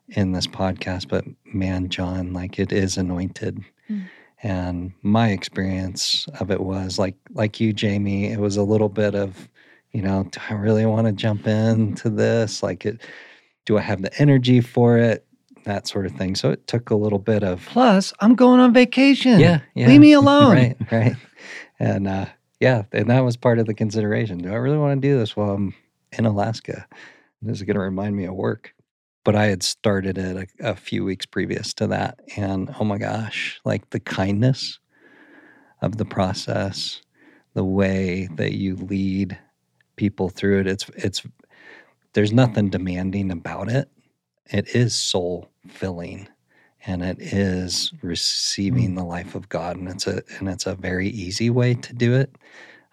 in 0.09 0.33
this 0.33 0.47
podcast, 0.47 1.09
but 1.09 1.25
man, 1.45 1.89
John, 1.89 2.33
like 2.33 2.59
it 2.59 2.73
is 2.73 2.97
anointed. 2.97 3.63
Mm. 3.89 4.09
And 4.43 4.93
my 5.03 5.29
experience 5.31 6.27
of 6.41 6.51
it 6.51 6.61
was 6.61 6.99
like 6.99 7.15
like 7.31 7.61
you, 7.61 7.73
Jamie, 7.73 8.27
it 8.33 8.41
was 8.41 8.57
a 8.57 8.63
little 8.63 8.89
bit 8.89 9.15
of, 9.15 9.49
you 9.93 10.01
know, 10.01 10.25
do 10.31 10.41
I 10.49 10.55
really 10.55 10.87
want 10.87 11.07
to 11.07 11.13
jump 11.13 11.47
into 11.47 12.09
this? 12.09 12.63
Like 12.63 12.87
it 12.87 13.01
do 13.67 13.77
I 13.77 13.83
have 13.83 14.01
the 14.01 14.21
energy 14.21 14.61
for 14.63 14.97
it? 14.97 15.27
That 15.65 15.87
sort 15.87 16.07
of 16.07 16.13
thing. 16.13 16.35
So 16.37 16.51
it 16.51 16.67
took 16.67 16.89
a 16.89 16.95
little 16.95 17.19
bit 17.19 17.45
of 17.45 17.65
Plus, 17.67 18.15
I'm 18.21 18.35
going 18.35 18.61
on 18.61 18.73
vacation. 18.73 19.39
yeah, 19.39 19.61
yeah. 19.75 19.89
Leave 19.89 20.01
me 20.01 20.13
alone. 20.15 20.55
right, 20.57 20.77
right. 20.91 21.17
And 21.79 22.09
uh 22.09 22.27
yeah, 22.61 22.85
and 22.93 23.09
that 23.11 23.21
was 23.21 23.37
part 23.37 23.59
of 23.59 23.67
the 23.67 23.75
consideration. 23.75 24.39
Do 24.39 24.51
I 24.53 24.57
really 24.57 24.79
want 24.79 25.01
to 25.01 25.07
do 25.07 25.19
this 25.19 25.37
while 25.37 25.51
I'm 25.51 25.75
in 26.13 26.27
Alaska? 26.27 26.87
This 27.43 27.59
is 27.59 27.63
going 27.63 27.75
to 27.75 27.81
remind 27.81 28.17
me 28.17 28.25
of 28.25 28.35
work. 28.35 28.75
But 29.25 29.37
I 29.37 29.47
had 29.47 29.63
started 29.63 30.17
it 30.17 30.49
a, 30.61 30.71
a 30.71 30.77
few 30.77 31.05
weeks 31.05 31.27
previous 31.27 31.75
to 31.75 31.87
that. 31.89 32.21
And 32.37 32.75
oh 32.81 32.85
my 32.85 32.99
gosh, 32.99 33.61
like 33.65 33.91
the 33.91 34.01
kindness 34.01 34.79
of 35.83 35.97
the 35.97 36.05
process, 36.05 37.03
the 37.55 37.65
way 37.65 38.29
that 38.37 38.53
you 38.53 38.77
lead 38.77 39.39
people 39.97 40.31
through 40.31 40.61
it, 40.61 40.67
it's, 40.67 40.89
it's, 40.97 41.23
there's 42.15 42.33
nothing 42.33 42.71
demanding 42.71 43.31
about 43.31 43.69
it. 43.71 43.91
It 44.47 44.75
is 44.75 44.97
soul 44.97 45.51
filling 45.69 46.29
and 46.87 47.03
it 47.03 47.19
is 47.21 47.93
receiving 48.03 48.95
the 48.95 49.05
life 49.05 49.35
of 49.35 49.49
God. 49.49 49.77
And 49.77 49.89
it's 49.89 50.07
a, 50.07 50.23
and 50.39 50.49
it's 50.49 50.67
a 50.67 50.75
very 50.75 51.09
easy 51.09 51.51
way 51.51 51.75
to 51.75 51.93
do 51.93 52.15
it. 52.15 52.35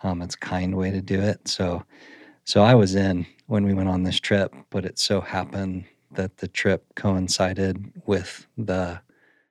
Um, 0.04 0.22
it's 0.22 0.36
a 0.36 0.40
kind 0.40 0.76
way 0.76 0.92
to 0.92 1.02
do 1.02 1.20
it. 1.22 1.48
So, 1.48 1.84
so 2.48 2.63
I 2.63 2.75
was 2.75 2.96
in 2.96 3.25
when 3.48 3.66
we 3.66 3.74
went 3.74 3.89
on 3.89 4.04
this 4.04 4.20
trip, 4.22 4.56
but 4.70 4.86
it 4.86 4.98
so 4.98 5.20
happened 5.20 5.84
that 6.12 6.38
the 6.38 6.48
trip 6.48 6.96
coincided 6.96 7.92
with 8.06 8.48
the, 8.58 9.01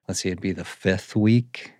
let's 0.08 0.20
see, 0.20 0.30
it'd 0.30 0.40
be 0.40 0.52
the 0.52 0.64
fifth 0.64 1.14
week, 1.14 1.74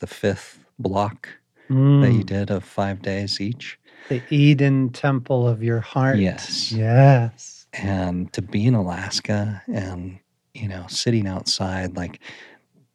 the 0.00 0.06
fifth 0.06 0.64
block 0.78 1.28
that 1.68 2.12
you 2.12 2.22
Mm, 2.22 2.26
did 2.26 2.50
of 2.50 2.62
five 2.64 3.00
days 3.00 3.40
each. 3.40 3.78
the 4.10 4.22
Eden 4.28 4.90
temple 4.90 5.48
of 5.48 5.62
your 5.62 5.80
heart. 5.80 6.18
Yes. 6.18 6.72
Yes. 6.72 7.66
And 7.72 8.30
to 8.34 8.42
be 8.42 8.66
in 8.66 8.74
Alaska 8.74 9.62
and, 9.72 10.18
you 10.52 10.68
know, 10.68 10.84
sitting 10.88 11.26
outside, 11.26 11.96
like 11.96 12.20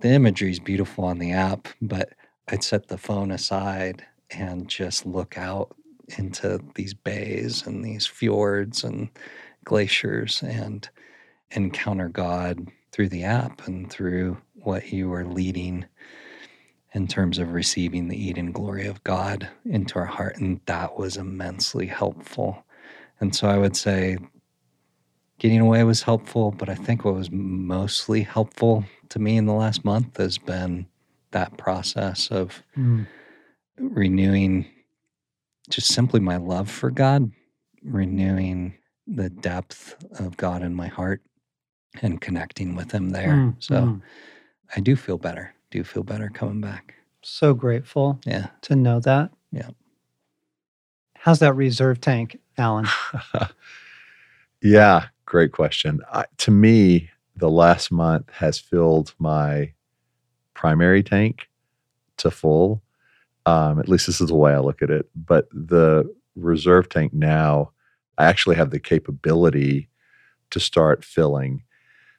the 0.02 0.10
imagery 0.10 0.52
is 0.52 0.60
beautiful 0.60 1.04
on 1.06 1.18
the 1.18 1.32
app, 1.32 1.68
but 1.82 2.10
I'd 2.50 2.64
set 2.64 2.90
the 2.90 2.98
phone 2.98 3.32
aside 3.32 4.06
and 4.30 4.68
just 4.68 5.06
look 5.06 5.36
out 5.38 5.76
into 6.18 6.60
these 6.76 6.94
bays 6.94 7.66
and 7.66 7.84
these 7.84 8.06
fjords 8.06 8.84
and 8.84 9.10
glaciers 9.64 10.42
and 10.44 10.90
encounter 11.52 12.10
God 12.10 12.70
through 12.92 13.10
the 13.10 13.24
app 13.24 13.68
and 13.68 13.90
through 13.90 14.38
what 14.54 14.92
you 14.92 15.14
are 15.14 15.26
leading 15.26 15.86
in 16.94 17.08
terms 17.08 17.40
of 17.40 17.54
receiving 17.54 18.08
the 18.08 18.18
Eden 18.18 18.52
glory 18.52 18.88
of 18.88 19.04
God 19.04 19.50
into 19.66 20.00
our 20.00 20.06
heart. 20.06 20.38
And 20.38 20.62
that 20.66 20.98
was 20.98 21.18
immensely 21.18 21.88
helpful. 21.88 22.66
And 23.20 23.36
so 23.36 23.48
I 23.48 23.58
would 23.58 23.76
say 23.76 24.18
getting 25.40 25.60
away 25.60 25.84
was 25.84 26.04
helpful, 26.04 26.52
but 26.52 26.70
I 26.70 26.76
think 26.76 27.04
what 27.04 27.16
was 27.16 27.32
mostly 27.32 28.22
helpful 28.22 28.86
to 29.10 29.20
me 29.20 29.38
in 29.38 29.46
the 29.46 29.54
last 29.54 29.84
month 29.84 30.18
has 30.18 30.38
been 30.38 30.88
that 31.32 31.58
process 31.58 32.30
of 32.30 32.64
Mm, 32.78 33.08
renewing 33.78 34.66
just 35.70 35.90
simply 35.94 36.20
my 36.20 36.38
love 36.38 36.70
for 36.70 36.92
God, 36.92 37.32
renewing 37.84 38.76
the 39.08 39.30
depth 39.30 39.96
of 40.20 40.38
God 40.38 40.62
in 40.64 40.76
my 40.76 40.88
heart 40.88 41.22
and 42.02 42.22
connecting 42.22 42.76
with 42.76 42.92
Him 42.92 43.12
there. 43.12 43.30
mm, 43.30 43.56
so 43.60 43.76
mm. 43.76 44.02
I 44.76 44.80
do 44.82 44.96
feel 44.96 45.18
better, 45.18 45.54
do 45.72 45.84
feel 45.84 46.04
better 46.04 46.30
coming 46.30 46.62
back. 46.62 46.96
So 47.24 47.54
grateful 47.54 48.20
Yeah. 48.26 48.48
to 48.64 48.76
know 48.76 49.00
that. 49.02 49.32
Yeah. 49.52 49.70
How's 51.16 51.40
that 51.40 51.56
reserve 51.56 52.02
tank, 52.02 52.40
Allen? 52.58 52.88
yeah, 54.62 55.08
great 55.26 55.52
question. 55.52 56.02
I, 56.12 56.26
to 56.40 56.52
me, 56.52 57.10
the 57.36 57.50
last 57.50 57.92
month 57.92 58.30
has 58.32 58.60
filled 58.60 59.14
my 59.20 59.74
primary 60.54 61.04
tank 61.04 61.50
to 62.18 62.32
full. 62.32 62.82
Um, 63.46 63.80
at 63.80 63.88
least 63.90 64.08
this 64.08 64.22
is 64.22 64.28
the 64.30 64.36
way 64.36 64.54
I 64.54 64.60
look 64.60 64.82
at 64.82 64.90
it. 64.90 65.08
But 65.16 65.48
the 65.52 66.12
reserve 66.36 66.90
tank 66.90 67.14
now, 67.14 67.72
I 68.18 68.26
actually 68.26 68.56
have 68.56 68.72
the 68.72 68.80
capability 68.80 69.90
to 70.52 70.60
start 70.60 71.04
filling 71.04 71.64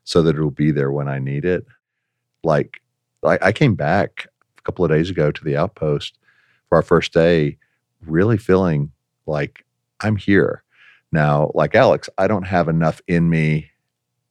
so 0.05 0.23
that 0.23 0.37
it'll 0.37 0.51
be 0.51 0.71
there 0.71 0.93
when 0.93 1.09
I 1.09 1.19
need 1.19 1.45
it. 1.45 1.67
Like, 2.45 2.81
I, 3.25 3.39
I 3.43 3.53
came 3.53 3.75
back 3.75 4.27
a 4.59 4.63
couple 4.63 4.85
of 4.85 4.91
days 4.91 5.11
ago 5.11 5.31
to 5.33 5.45
the 5.45 5.57
outpost 5.57 6.19
for 6.69 6.77
our 6.77 6.83
first 6.83 7.13
day, 7.13 7.59
really 8.03 8.39
feeling 8.39 8.93
like 9.27 9.65
I'm 10.01 10.17
here. 10.17 10.63
Now, 11.13 11.51
like 11.55 11.75
Alex, 11.75 12.09
I 12.19 12.27
don't 12.27 12.47
have 12.47 12.69
enough 12.69 13.01
in 13.09 13.31
me 13.31 13.71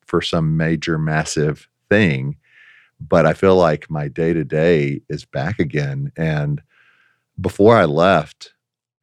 for 0.05 0.21
some 0.21 0.55
major, 0.55 0.97
massive 0.97 1.67
thing, 1.89 2.37
but 2.99 3.25
I 3.25 3.33
feel 3.33 3.55
like 3.55 3.89
my 3.89 4.07
day 4.07 4.33
to 4.33 4.43
day 4.43 5.01
is 5.09 5.25
back 5.25 5.59
again. 5.59 6.11
And 6.15 6.61
before 7.39 7.75
I 7.75 7.86
left, 7.86 8.54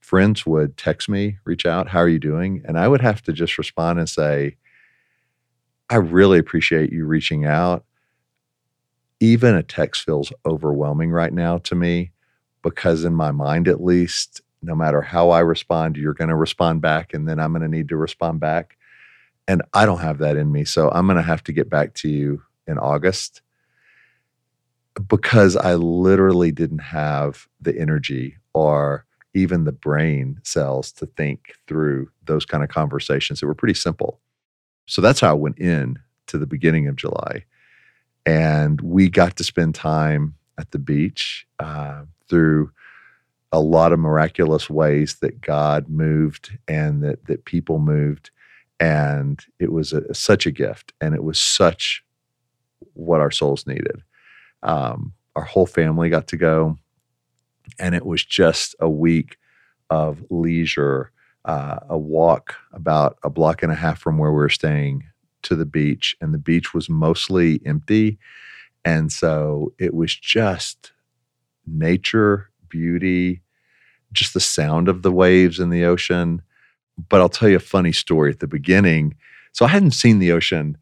friends 0.01 0.45
would 0.47 0.77
text 0.77 1.09
me, 1.09 1.39
reach 1.45 1.67
out, 1.67 1.89
how 1.89 2.01
are 2.01 2.09
you 2.09 2.19
doing? 2.19 2.63
And 2.67 2.79
I 2.79 2.89
would 2.89 3.01
have 3.01 3.23
to 3.23 3.33
just 3.33 3.59
respond 3.59 3.99
and 3.99 4.09
say, 4.09 4.57
I 5.91 5.97
really 5.97 6.39
appreciate 6.39 6.93
you 6.93 7.05
reaching 7.05 7.45
out. 7.45 7.85
Even 9.21 9.55
a 9.55 9.63
text 9.63 10.05
feels 10.05 10.33
overwhelming 10.45 11.11
right 11.11 11.33
now 11.33 11.59
to 11.59 11.75
me 11.75 12.13
because, 12.63 13.05
in 13.05 13.15
my 13.15 13.31
mind 13.31 13.69
at 13.69 13.83
least, 13.83 14.41
no 14.63 14.75
matter 14.75 15.03
how 15.03 15.31
I 15.31 15.41
respond, 15.41 15.97
you're 15.97 16.15
going 16.15 16.31
to 16.31 16.37
respond 16.37 16.81
back, 16.81 17.13
and 17.13 17.29
then 17.29 17.39
I'm 17.39 17.53
going 17.53 17.63
to 17.63 17.69
need 17.69 17.89
to 17.89 17.97
respond 17.97 18.41
back. 18.41 18.77
And 19.49 19.63
I 19.75 19.87
don't 19.87 20.01
have 20.01 20.19
that 20.19 20.37
in 20.37 20.53
me. 20.53 20.65
So 20.65 20.89
I'm 20.91 21.07
going 21.07 21.17
to 21.17 21.23
have 21.23 21.43
to 21.45 21.53
get 21.53 21.69
back 21.69 21.95
to 21.95 22.09
you 22.09 22.43
in 22.67 22.79
August 22.79 23.43
because 25.09 25.57
I 25.57 25.75
literally 25.75 26.53
didn't 26.53 26.81
have 26.81 27.47
the 27.61 27.79
energy 27.79 28.37
or 28.55 29.05
even 29.35 29.65
the 29.65 29.73
brain 29.73 30.39
cells 30.43 30.93
to 30.93 31.07
think 31.07 31.55
through 31.67 32.11
those 32.25 32.45
kind 32.45 32.63
of 32.63 32.69
conversations 32.69 33.41
that 33.41 33.47
were 33.47 33.55
pretty 33.55 33.75
simple. 33.75 34.21
So 34.87 35.01
that's 35.01 35.21
how 35.21 35.31
I 35.31 35.35
went 35.35 35.59
in 35.59 35.99
to 36.27 36.39
the 36.39 36.47
beginning 36.47 36.89
of 36.89 36.97
July. 36.97 37.45
And 38.27 38.81
we 38.81 39.09
got 39.09 39.37
to 39.37 39.45
spend 39.45 39.75
time 39.75 40.35
at 40.59 40.71
the 40.71 40.79
beach 40.79 41.47
uh, 41.59 42.03
through 42.29 42.71
a 43.53 43.61
lot 43.61 43.93
of 43.93 43.99
miraculous 43.99 44.71
ways 44.71 45.17
that 45.17 45.41
God 45.41 45.89
moved 45.89 46.59
and 46.69 47.03
that 47.03 47.27
that 47.27 47.45
people 47.45 47.79
moved, 47.79 48.31
and 48.81 49.45
it 49.59 49.73
was 49.73 49.93
a, 49.93 50.15
such 50.15 50.47
a 50.47 50.51
gift, 50.51 50.93
and 51.01 51.15
it 51.15 51.23
was 51.23 51.39
such 51.39 52.03
what 52.95 53.21
our 53.21 53.31
souls 53.31 53.67
needed. 53.67 54.03
Um, 54.63 55.15
our 55.35 55.45
whole 55.45 55.67
family 55.67 56.11
got 56.11 56.29
to 56.29 56.37
go, 56.37 56.77
and 57.79 57.95
it 57.95 58.05
was 58.05 58.25
just 58.25 58.75
a 58.81 58.89
week 58.89 59.39
of 59.91 60.25
leisure, 60.31 61.11
uh, 61.45 61.79
a 61.89 61.99
walk 61.99 62.57
about 62.73 63.19
a 63.25 63.31
block 63.31 63.63
and 63.63 63.73
a 63.73 63.77
half 63.77 63.99
from 63.99 64.19
where 64.19 64.31
we 64.31 64.37
were 64.37 64.49
staying 64.49 65.05
to 65.43 65.57
the 65.57 65.67
beach, 65.67 66.17
and 66.21 66.33
the 66.33 66.39
beach 66.39 66.73
was 66.73 66.89
mostly 66.89 67.61
empty, 67.67 68.19
and 68.85 69.11
so 69.13 69.73
it 69.79 69.95
was 69.95 70.15
just 70.15 70.93
nature, 71.67 72.51
beauty, 72.69 73.43
just 74.13 74.35
the 74.35 74.41
sound 74.41 74.89
of 74.89 75.03
the 75.03 75.13
waves 75.13 75.59
in 75.59 75.71
the 75.71 75.85
ocean. 75.85 76.43
But 77.09 77.21
I'll 77.21 77.29
tell 77.29 77.49
you 77.49 77.57
a 77.57 77.61
funny 77.61 77.93
story 77.93 78.31
at 78.31 78.41
the 78.41 78.47
beginning. 78.47 79.17
So 79.53 79.65
I 79.65 79.69
hadn't 79.69 79.93
seen 79.93 80.19
the 80.19 80.33
ocean, 80.33 80.77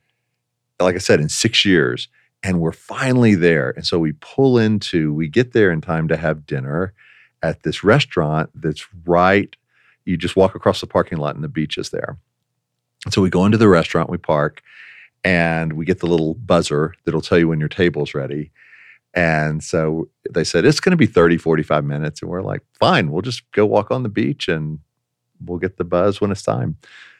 like 0.81 0.95
I 0.95 0.99
said, 0.99 1.21
in 1.21 1.29
six 1.29 1.65
years, 1.65 2.09
and 2.43 2.61
we're 2.61 2.73
finally 2.73 3.35
there. 3.35 3.71
And 3.71 3.87
so 3.87 3.99
we 3.99 4.13
pull 4.13 4.59
into, 4.59 5.13
we 5.13 5.29
get 5.29 5.53
there 5.53 5.71
in 5.71 5.81
time 5.81 6.09
to 6.09 6.17
have 6.17 6.47
dinner 6.47 6.95
at 7.43 7.63
this 7.63 7.85
restaurant 7.85 8.51
that's 8.55 8.87
right. 9.05 9.55
You 10.05 10.17
just 10.17 10.37
walk 10.37 10.55
across 10.55 10.81
the 10.81 10.87
parking 10.87 11.19
lot 11.19 11.35
and 11.35 11.45
the 11.45 11.49
beach 11.49 11.77
is 11.79 11.91
there. 11.91 12.19
And 13.05 13.15
so 13.15 13.23
we 13.23 13.31
go 13.31 13.45
into 13.45 13.59
the 13.59 13.69
restaurant, 13.69 14.11
we 14.11 14.19
park, 14.19 14.63
and 15.25 15.75
we 15.75 15.85
get 15.85 16.01
the 16.01 16.07
little 16.07 16.35
buzzer 16.35 16.95
that'll 17.05 17.21
tell 17.21 17.39
you 17.39 17.49
when 17.49 17.61
your 17.61 17.69
table's 17.69 18.15
ready. 18.15 18.51
And 19.13 19.63
so 19.63 20.09
they 20.31 20.45
said, 20.45 20.65
it's 20.65 20.81
going 20.81 20.93
to 20.93 20.97
be 20.97 21.07
30, 21.07 21.37
45 21.37 21.85
minutes. 21.85 22.23
And 22.23 22.31
we're 22.31 22.43
like, 22.43 22.63
fine, 22.79 23.11
we'll 23.11 23.23
just 23.23 23.51
go 23.53 23.67
walk 23.67 23.91
on 23.91 24.03
the 24.03 24.09
beach 24.09 24.49
and 24.49 24.79
we'll 25.45 25.59
get 25.59 25.77
the 25.77 25.85
buzz 25.85 26.21
when 26.21 26.31
it's 26.31 26.43
time. 26.43 26.77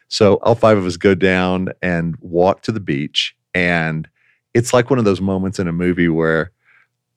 So 0.09 0.35
all 0.37 0.55
five 0.55 0.79
of 0.79 0.87
us 0.87 0.97
go 0.97 1.15
down 1.15 1.71
and 1.83 2.17
walk 2.21 2.63
to 2.63 2.73
the 2.73 2.81
beach. 2.81 3.37
And 3.55 4.09
it's 4.55 4.73
like 4.73 4.91
one 4.91 4.99
of 4.99 5.05
those 5.05 5.21
moments 5.21 5.59
in 5.59 5.69
a 5.69 5.73
movie 5.73 6.09
where, 6.09 6.53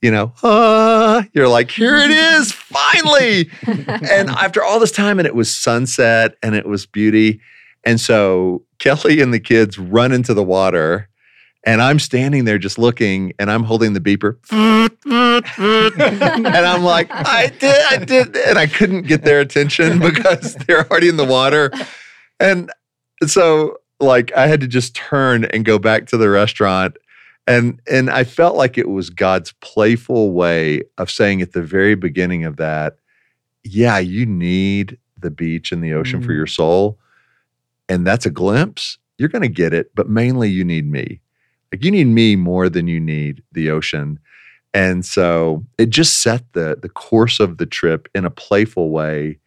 you 0.01 0.11
know, 0.11 0.33
ah, 0.43 1.25
you're 1.33 1.47
like, 1.47 1.71
here 1.71 1.97
it 1.97 2.11
is, 2.11 2.51
finally. 2.51 3.49
and 3.65 4.29
after 4.29 4.63
all 4.63 4.79
this 4.79 4.91
time, 4.91 5.19
and 5.19 5.27
it 5.27 5.35
was 5.35 5.55
sunset 5.55 6.35
and 6.43 6.55
it 6.55 6.65
was 6.65 6.85
beauty. 6.85 7.39
And 7.83 7.99
so 7.99 8.63
Kelly 8.79 9.21
and 9.21 9.33
the 9.33 9.39
kids 9.39 9.79
run 9.79 10.11
into 10.11 10.33
the 10.33 10.43
water. 10.43 11.09
And 11.65 11.81
I'm 11.81 11.97
standing 11.97 12.43
there 12.43 12.57
just 12.57 12.77
looking, 12.77 13.31
and 13.39 13.49
I'm 13.49 13.63
holding 13.63 13.93
the 13.93 14.01
beeper. 14.01 14.35
and 14.51 14.91
I'm 16.57 16.83
like, 16.83 17.07
I 17.09 17.47
did, 17.47 17.85
I 17.89 18.03
did. 18.03 18.35
And 18.35 18.59
I 18.59 18.67
couldn't 18.67 19.03
get 19.03 19.23
their 19.23 19.39
attention 19.39 19.99
because 19.99 20.55
they're 20.55 20.85
already 20.89 21.07
in 21.07 21.15
the 21.15 21.23
water. 21.23 21.71
And 22.37 22.69
so, 23.25 23.77
like, 24.01 24.35
I 24.35 24.47
had 24.47 24.59
to 24.59 24.67
just 24.67 24.93
turn 24.93 25.45
and 25.45 25.63
go 25.63 25.79
back 25.79 26.07
to 26.07 26.17
the 26.17 26.29
restaurant. 26.29 26.97
And, 27.45 27.81
and 27.91 28.09
I 28.09 28.23
felt 28.23 28.55
like 28.55 28.77
it 28.77 28.89
was 28.89 29.09
God's 29.09 29.51
playful 29.61 30.31
way 30.31 30.83
of 30.97 31.11
saying 31.11 31.41
at 31.41 31.51
the 31.53 31.61
very 31.61 31.95
beginning 31.95 32.45
of 32.45 32.55
that, 32.57 32.97
yeah, 33.63 33.97
you 33.99 34.25
need 34.25 34.97
the 35.17 35.31
beach 35.31 35.71
and 35.71 35.83
the 35.83 35.93
ocean 35.93 36.21
for 36.21 36.31
Mm. 36.31 36.37
your 36.37 36.47
soul. 36.47 36.99
And 37.89 38.07
that's 38.07 38.25
a 38.25 38.29
glimpse. 38.29 38.97
You're 39.17 39.29
going 39.29 39.41
to 39.41 39.47
get 39.49 39.73
it, 39.73 39.91
but 39.95 40.09
mainly 40.09 40.49
you 40.49 40.63
need 40.63 40.89
me. 40.89 41.19
Like 41.71 41.83
you 41.83 41.91
need 41.91 42.07
me 42.07 42.35
more 42.35 42.69
than 42.69 42.87
you 42.87 42.99
need 42.99 43.43
the 43.51 43.69
ocean. 43.71 44.19
And 44.73 45.05
so 45.05 45.65
it 45.77 45.89
just 45.89 46.21
set 46.21 46.51
the 46.53 46.77
the 46.81 46.89
course 46.89 47.39
of 47.39 47.57
the 47.57 47.65
trip 47.65 48.07
in 48.15 48.25
a 48.25 48.29
playful 48.31 48.89
way 48.89 49.37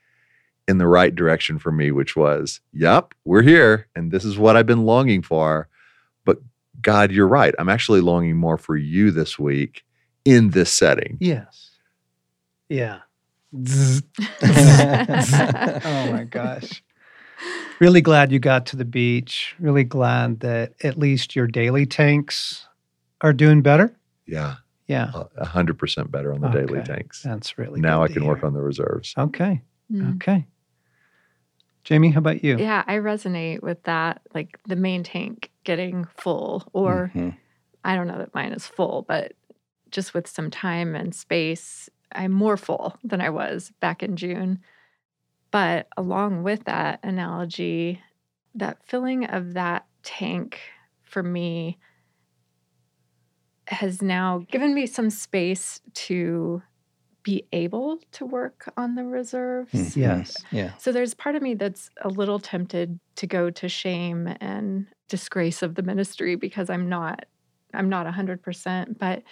in 0.68 0.78
the 0.78 0.86
right 0.86 1.14
direction 1.14 1.58
for 1.58 1.70
me, 1.72 1.90
which 1.92 2.14
was, 2.16 2.60
yep, 2.72 3.14
we're 3.24 3.42
here 3.42 3.86
and 3.96 4.10
this 4.10 4.24
is 4.24 4.38
what 4.38 4.56
I've 4.56 4.66
been 4.66 4.84
longing 4.84 5.22
for. 5.22 5.68
But 6.76 6.82
God, 6.82 7.12
you're 7.12 7.28
right. 7.28 7.54
I'm 7.58 7.68
actually 7.68 8.00
longing 8.00 8.36
more 8.36 8.58
for 8.58 8.76
you 8.76 9.10
this 9.10 9.38
week 9.38 9.84
in 10.24 10.50
this 10.50 10.72
setting. 10.72 11.18
Yes. 11.20 11.70
Yeah. 12.68 13.00
Oh 14.42 16.12
my 16.12 16.24
gosh. 16.28 16.82
Really 17.80 18.00
glad 18.00 18.32
you 18.32 18.38
got 18.38 18.66
to 18.66 18.76
the 18.76 18.84
beach. 18.84 19.54
Really 19.58 19.84
glad 19.84 20.40
that 20.40 20.72
at 20.82 20.98
least 20.98 21.36
your 21.36 21.46
daily 21.46 21.86
tanks 21.86 22.66
are 23.20 23.32
doing 23.32 23.62
better. 23.62 23.94
Yeah, 24.26 24.56
Yeah. 24.88 25.12
a 25.36 25.44
hundred 25.44 25.78
percent 25.78 26.10
better 26.10 26.32
on 26.32 26.40
the 26.40 26.48
daily 26.48 26.82
tanks. 26.82 27.22
That's 27.22 27.56
really 27.58 27.80
now 27.80 28.02
I 28.02 28.08
good 28.08 28.14
to 28.14 28.20
can 28.20 28.28
work 28.28 28.42
on 28.44 28.54
the 28.54 28.62
reserves. 28.62 29.14
Okay. 29.16 29.62
Mm. 29.92 30.16
Okay. 30.16 30.46
Jamie, 31.84 32.10
how 32.10 32.18
about 32.18 32.42
you? 32.42 32.58
Yeah, 32.58 32.82
I 32.86 32.96
resonate 32.96 33.62
with 33.62 33.82
that. 33.84 34.22
Like 34.34 34.58
the 34.66 34.76
main 34.76 35.02
tank 35.04 35.50
getting 35.66 36.04
full, 36.16 36.66
or 36.72 37.10
Mhm. 37.14 37.36
I 37.84 37.94
don't 37.94 38.06
know 38.08 38.18
that 38.18 38.34
mine 38.34 38.52
is 38.52 38.66
full, 38.66 39.02
but 39.06 39.34
just 39.90 40.14
with 40.14 40.26
some 40.26 40.50
time 40.50 40.94
and 40.94 41.14
space, 41.14 41.90
I'm 42.12 42.32
more 42.32 42.56
full 42.56 42.96
than 43.04 43.20
I 43.20 43.28
was 43.30 43.72
back 43.80 44.02
in 44.02 44.16
June. 44.16 44.60
But 45.50 45.88
along 45.96 46.42
with 46.42 46.64
that 46.64 47.00
analogy, 47.04 48.00
that 48.54 48.82
filling 48.86 49.26
of 49.26 49.52
that 49.54 49.86
tank 50.02 50.58
for 51.02 51.22
me 51.22 51.78
has 53.68 54.00
now 54.00 54.38
given 54.50 54.74
me 54.74 54.86
some 54.86 55.10
space 55.10 55.80
to 55.92 56.62
be 57.22 57.44
able 57.52 57.98
to 58.12 58.24
work 58.24 58.72
on 58.76 58.94
the 58.94 59.04
reserves. 59.04 59.72
Mhm. 59.72 59.96
Yes. 59.96 60.36
Yeah. 60.52 60.74
So 60.78 60.92
there's 60.92 61.14
part 61.14 61.34
of 61.34 61.42
me 61.42 61.54
that's 61.54 61.90
a 62.02 62.08
little 62.08 62.38
tempted 62.38 63.00
to 63.16 63.26
go 63.26 63.50
to 63.50 63.68
shame 63.68 64.28
and 64.40 64.86
disgrace 65.08 65.62
of 65.62 65.74
the 65.74 65.82
ministry 65.82 66.34
because 66.36 66.70
I'm 66.70 66.88
not 66.88 67.26
I'm 67.74 67.88
not 67.88 68.06
100%, 68.06 68.98
but 68.98 69.22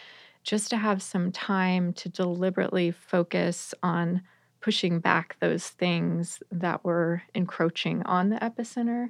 just 0.42 0.68
to 0.70 0.76
have 0.76 1.02
some 1.02 1.32
time 1.32 1.92
to 1.94 2.08
deliberately 2.08 2.90
focus 2.90 3.72
on 3.82 4.22
pushing 4.60 4.98
back 4.98 5.37
those 5.40 5.68
things 5.68 6.42
that 6.50 6.84
were 6.84 7.22
encroaching 7.34 8.02
on 8.02 8.28
the 8.28 8.37
epicenter 8.37 9.08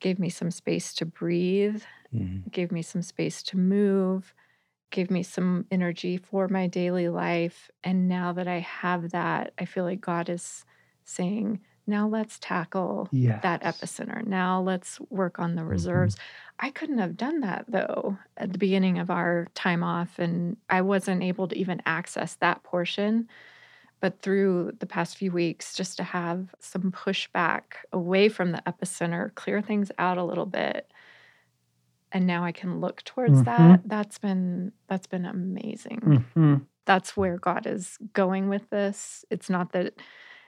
gave 0.00 0.18
me 0.18 0.28
some 0.28 0.50
space 0.50 0.92
to 0.94 1.06
breathe, 1.06 1.82
Mhm. 2.14 2.50
gave 2.52 2.70
me 2.70 2.82
some 2.82 3.02
space 3.02 3.42
to 3.44 3.56
move, 3.56 4.34
gave 4.90 5.10
me 5.10 5.22
some 5.22 5.66
energy 5.70 6.16
for 6.16 6.46
my 6.48 6.66
daily 6.66 7.08
life. 7.08 7.70
And 7.82 8.08
now 8.08 8.32
that 8.34 8.46
I 8.46 8.60
have 8.60 9.10
that, 9.10 9.52
I 9.58 9.64
feel 9.64 9.84
like 9.84 10.00
God 10.00 10.28
is 10.28 10.64
saying, 11.04 11.60
now 11.86 12.08
let's 12.08 12.38
tackle 12.38 13.10
Yes. 13.10 13.42
that 13.42 13.62
epicenter. 13.62 14.26
Now 14.26 14.60
let's 14.62 15.00
work 15.10 15.38
on 15.38 15.54
the 15.54 15.64
reserves. 15.64 16.16
I 16.60 16.70
couldn't 16.70 16.98
have 16.98 17.16
done 17.16 17.40
that 17.40 17.66
though 17.68 18.18
at 18.38 18.52
the 18.52 18.58
beginning 18.58 18.98
of 18.98 19.10
our 19.10 19.48
time 19.54 19.82
off, 19.82 20.18
and 20.18 20.56
I 20.70 20.80
wasn't 20.82 21.22
able 21.22 21.48
to 21.48 21.56
even 21.58 21.82
access 21.86 22.36
that 22.36 22.62
portion. 22.62 23.28
But 24.00 24.22
through 24.22 24.72
the 24.80 24.86
past 24.86 25.16
few 25.16 25.32
weeks, 25.32 25.74
just 25.74 25.96
to 25.98 26.04
have 26.04 26.54
some 26.60 26.92
pushback 26.92 27.76
away 27.92 28.28
from 28.28 28.52
the 28.52 28.62
epicenter, 28.66 29.34
clear 29.34 29.62
things 29.62 29.92
out 29.98 30.18
a 30.18 30.24
little 30.24 30.46
bit, 30.46 30.92
and 32.12 32.26
now 32.26 32.44
I 32.44 32.52
can 32.52 32.80
look 32.80 33.02
towards 33.04 33.42
Mhm. 33.42 33.44
that. 33.44 33.80
That's 33.84 34.18
been 34.18 34.72
that's 34.88 35.06
been 35.06 35.24
amazing 35.24 36.12
hmm 36.34 36.66
that's 36.86 37.16
where 37.16 37.38
God 37.38 37.66
is 37.66 37.98
going 38.14 38.48
with 38.48 38.70
this. 38.70 39.24
It's 39.30 39.50
not 39.50 39.72
that 39.72 39.94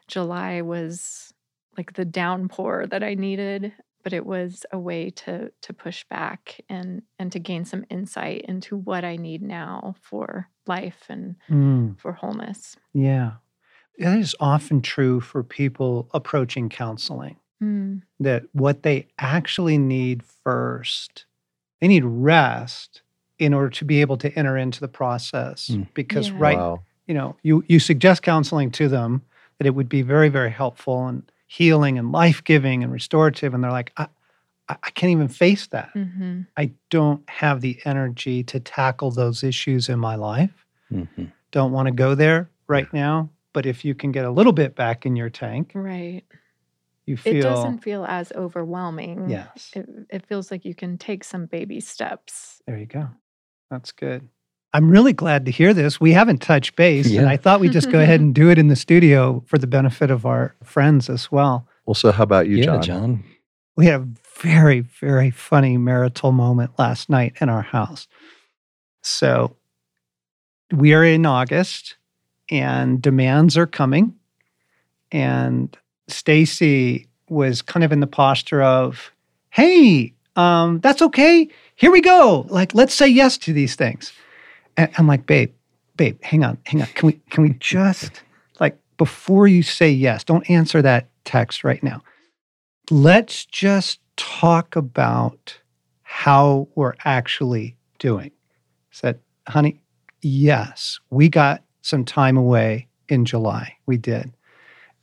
July 0.09 0.63
was 0.63 1.33
like 1.77 1.95
the 1.95 2.05
downpour 2.05 2.87
that 2.89 3.03
I 3.03 3.15
needed, 3.15 3.73
but 4.03 4.13
it 4.13 4.25
was 4.25 4.65
a 4.73 4.79
way 4.79 5.11
to 5.11 5.51
to 5.63 5.73
push 5.73 6.05
back 6.09 6.61
and 6.69 7.03
and 7.19 7.31
to 7.33 7.39
gain 7.39 7.65
some 7.65 7.85
insight 7.91 8.43
into 8.49 8.77
what 8.77 9.05
I 9.05 9.17
need 9.17 9.43
now 9.43 9.95
for 10.01 10.49
life 10.67 11.05
and 11.09 11.37
Mm, 11.51 11.99
for 11.99 12.13
wholeness. 12.13 12.77
yeah. 12.93 13.33
That 13.99 14.19
is 14.19 14.37
often 14.41 14.83
true 14.83 15.21
for 15.21 15.43
people 15.43 16.09
approaching 16.13 16.69
counseling. 16.69 17.37
Mm, 17.63 18.03
that 18.21 18.45
what 18.53 18.83
they 18.83 19.07
actually 19.19 19.79
need 19.79 20.23
first, 20.23 21.25
they 21.81 21.89
need 21.89 22.05
rest 22.05 23.01
in 23.39 23.55
order 23.55 23.71
to 23.71 23.85
be 23.87 24.03
able 24.03 24.19
to 24.19 24.31
enter 24.39 24.57
into 24.59 24.81
the 24.81 24.89
process. 24.89 25.69
Mm. 25.69 25.89
Because 25.95 26.29
Yeah. 26.31 26.37
right, 26.39 26.59
Wow. 26.59 26.83
you 27.07 27.15
know, 27.15 27.37
you 27.43 27.65
you 27.69 27.79
suggest 27.81 28.23
counseling 28.23 28.71
to 28.73 28.89
them 28.89 29.23
that 29.59 29.67
it 29.67 29.75
would 29.75 29.89
be 29.89 30.03
very, 30.03 30.29
very 30.29 30.51
helpful 30.51 31.07
and 31.07 31.31
healing 31.47 31.99
and 31.99 32.13
life 32.13 32.43
giving 32.45 32.83
and 32.83 32.93
restorative, 32.93 33.55
and 33.55 33.63
they're 33.63 33.71
like, 33.71 33.93
I, 33.97 34.09
I 34.69 34.77
I 34.83 34.91
can't 34.91 35.13
even 35.13 35.29
face 35.29 35.67
that. 35.69 35.91
hmm 35.93 36.43
I 36.57 36.73
don't 36.91 37.29
have 37.29 37.61
the 37.61 37.79
energy 37.85 38.43
to 38.45 38.59
tackle 38.61 39.11
those 39.11 39.45
issues 39.45 39.89
in 39.89 39.99
my 39.99 40.15
life. 40.17 40.67
Mhm. 40.91 41.31
Don't 41.53 41.73
want 41.73 41.87
to 41.87 41.93
go 41.93 42.15
there 42.15 42.51
right 42.67 42.91
now. 42.93 43.31
But 43.53 43.67
if 43.67 43.85
you 43.85 43.95
can 43.95 44.11
get 44.13 44.25
a 44.25 44.31
little 44.31 44.53
bit 44.53 44.75
back 44.75 45.07
in 45.07 45.17
your 45.17 45.31
tank, 45.31 45.73
Right. 45.75 46.25
you 47.07 47.17
feel 47.17 47.37
It 47.37 47.43
doesn't 47.43 47.79
feel 47.79 48.05
as 48.05 48.33
overwhelming. 48.33 49.29
yes. 49.31 49.71
It, 49.75 49.87
it 50.11 50.27
feels 50.27 50.51
like 50.51 50.65
you 50.65 50.75
can 50.75 50.99
take 50.99 51.25
some 51.25 51.47
baby 51.47 51.81
steps. 51.81 52.61
There 52.67 52.77
you 52.79 52.87
go. 52.87 53.09
That's 53.71 53.93
good. 53.93 54.29
I'm 54.77 54.91
really 54.91 55.15
glad 55.15 55.47
to 55.47 55.51
hear 55.51 55.73
this. 55.73 55.99
We 56.03 56.13
haven't 56.13 56.43
touched 56.43 56.77
base, 56.77 57.11
and 57.11 57.31
I 57.31 57.39
thought 57.39 57.61
we'd 57.61 57.73
just 57.73 57.91
go 57.91 57.99
ahead 57.99 58.21
and 58.21 58.35
do 58.43 58.51
it 58.51 58.59
in 58.59 58.69
the 58.69 58.77
studio 58.77 59.43
for 59.47 59.57
the 59.57 59.67
benefit 59.67 60.11
of 60.11 60.27
our 60.27 60.55
friends 60.63 61.09
as 61.09 61.33
well. 61.33 61.67
Well, 61.87 61.95
so 61.95 62.13
how 62.13 62.25
about 62.25 62.47
you, 62.47 62.59
yeah, 62.59 62.65
John? 62.65 62.83
John. 62.83 63.25
We 63.77 63.87
had 63.87 64.03
a 64.03 64.09
very, 64.39 64.81
very 64.81 65.31
funny 65.31 65.79
marital 65.79 66.31
moment 66.31 66.73
last 66.79 67.09
night 67.09 67.37
in 67.41 67.49
our 67.49 67.63
house. 67.63 68.07
So 69.01 69.57
we 70.71 70.93
are 70.93 71.05
in 71.05 71.25
August, 71.25 71.97
and 72.51 73.01
demands 73.01 73.57
are 73.57 73.67
coming, 73.67 74.15
and 75.11 75.75
Stasi 76.11 77.07
was 77.31 77.63
kind 77.63 77.83
of 77.83 77.93
in 77.93 78.01
the 78.01 78.07
posture 78.07 78.61
of, 78.61 79.11
"Hey, 79.49 80.13
um, 80.37 80.81
that's 80.81 81.01
okay. 81.01 81.49
Here 81.77 81.91
we 81.91 82.03
go. 82.03 82.45
Like, 82.51 82.75
let's 82.75 82.93
say 82.93 83.09
yes 83.09 83.39
to 83.39 83.55
these 83.55 83.75
things." 83.75 84.13
And 84.77 84.91
I'm 84.99 85.07
like, 85.07 85.27
"Babe, 85.27 85.53
babe, 85.97 86.23
hang 86.23 86.45
on, 86.45 86.59
hang 86.65 86.83
on. 86.83 86.89
Can 86.89 87.07
we 87.07 87.13
can 87.31 87.43
we 87.43 87.51
just 87.61 88.23
like 88.61 88.79
before 88.97 89.47
you 89.47 89.63
say 89.63 89.91
yes, 89.91 90.25
don't 90.25 90.49
answer 90.51 90.83
that 90.83 91.09
text 91.25 91.65
right 91.65 91.83
now. 91.83 92.03
Let's 92.91 93.45
just 93.47 94.01
talk 94.17 94.77
about 94.77 95.59
how 96.03 96.69
we're 96.75 96.95
actually 97.05 97.77
doing." 97.99 98.31
Said, 98.91 99.19
"Honey, 99.49 99.81
yes, 100.23 100.99
we 101.11 101.29
got 101.29 101.63
some 101.83 102.05
time 102.05 102.37
away 102.37 102.89
in 103.09 103.25
July. 103.25 103.77
We 103.87 103.97
did." 103.97 104.33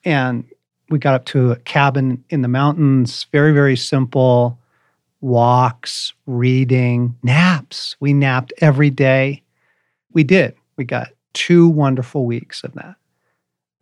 And 0.05 0.45
we 0.89 0.99
got 0.99 1.15
up 1.15 1.25
to 1.25 1.51
a 1.51 1.55
cabin 1.57 2.23
in 2.29 2.41
the 2.41 2.47
mountains, 2.47 3.25
very, 3.31 3.53
very 3.53 3.77
simple 3.77 4.59
walks, 5.21 6.13
reading, 6.25 7.15
naps. 7.23 7.95
We 7.99 8.13
napped 8.13 8.51
every 8.59 8.89
day. 8.89 9.42
We 10.13 10.23
did. 10.23 10.55
We 10.77 10.85
got 10.85 11.09
two 11.33 11.67
wonderful 11.67 12.25
weeks 12.25 12.63
of 12.63 12.73
that. 12.73 12.95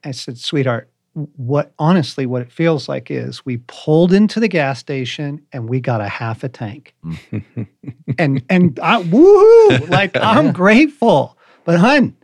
I 0.04 0.12
said, 0.12 0.38
sweetheart, 0.38 0.90
what 1.14 1.74
honestly, 1.78 2.26
what 2.26 2.42
it 2.42 2.52
feels 2.52 2.88
like 2.88 3.12
is 3.12 3.46
we 3.46 3.58
pulled 3.68 4.14
into 4.14 4.40
the 4.40 4.48
gas 4.48 4.80
station 4.80 5.42
and 5.52 5.70
we 5.70 5.82
got 5.82 6.00
a 6.02 6.08
half 6.08 6.44
a 6.44 6.50
tank. 6.50 6.96
and 8.18 8.44
and 8.50 8.80
I 8.82 9.04
woohoo! 9.04 9.90
Like 9.90 10.16
I'm 10.22 10.54
grateful. 10.54 11.38
But 11.66 11.80
hun, 11.80 12.16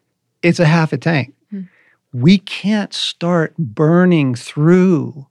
it's 0.42 0.60
a 0.60 0.66
half 0.66 0.94
a 0.94 0.98
tank. 0.98 1.36
Hmm. 1.52 1.64
We 2.14 2.38
can't 2.38 2.94
start 2.94 3.56
burning 3.58 4.36
through 4.36 5.28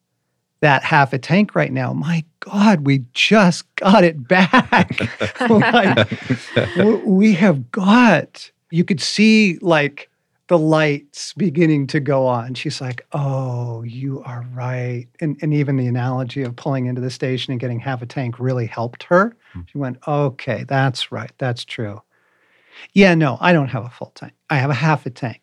that 0.60 0.82
half 0.82 1.12
a 1.12 1.18
tank 1.18 1.54
right 1.54 1.72
now. 1.72 1.92
My 1.92 2.24
God, 2.40 2.86
we 2.86 3.04
just 3.12 3.64
got 3.76 4.04
it 4.04 4.26
back. 4.26 5.00
like, 5.48 6.08
we 7.04 7.34
have 7.34 7.70
got, 7.70 8.50
you 8.70 8.84
could 8.84 9.00
see 9.00 9.58
like 9.60 10.10
the 10.48 10.58
lights 10.58 11.32
beginning 11.34 11.86
to 11.88 12.00
go 12.00 12.26
on. 12.26 12.54
She's 12.54 12.80
like, 12.80 13.04
oh, 13.12 13.82
you 13.82 14.22
are 14.24 14.46
right. 14.54 15.06
And, 15.20 15.36
and 15.42 15.52
even 15.52 15.76
the 15.76 15.86
analogy 15.86 16.42
of 16.42 16.54
pulling 16.54 16.86
into 16.86 17.00
the 17.00 17.10
station 17.10 17.52
and 17.52 17.60
getting 17.60 17.80
half 17.80 18.02
a 18.02 18.06
tank 18.06 18.38
really 18.38 18.66
helped 18.66 19.02
her. 19.04 19.36
Hmm. 19.52 19.60
She 19.66 19.78
went, 19.78 19.98
okay, 20.06 20.64
that's 20.64 21.10
right. 21.10 21.32
That's 21.38 21.64
true. 21.64 22.02
Yeah, 22.92 23.14
no, 23.14 23.38
I 23.40 23.52
don't 23.52 23.68
have 23.68 23.84
a 23.84 23.90
full 23.90 24.12
tank. 24.14 24.34
I 24.48 24.56
have 24.58 24.70
a 24.70 24.74
half 24.74 25.06
a 25.06 25.10
tank. 25.10 25.40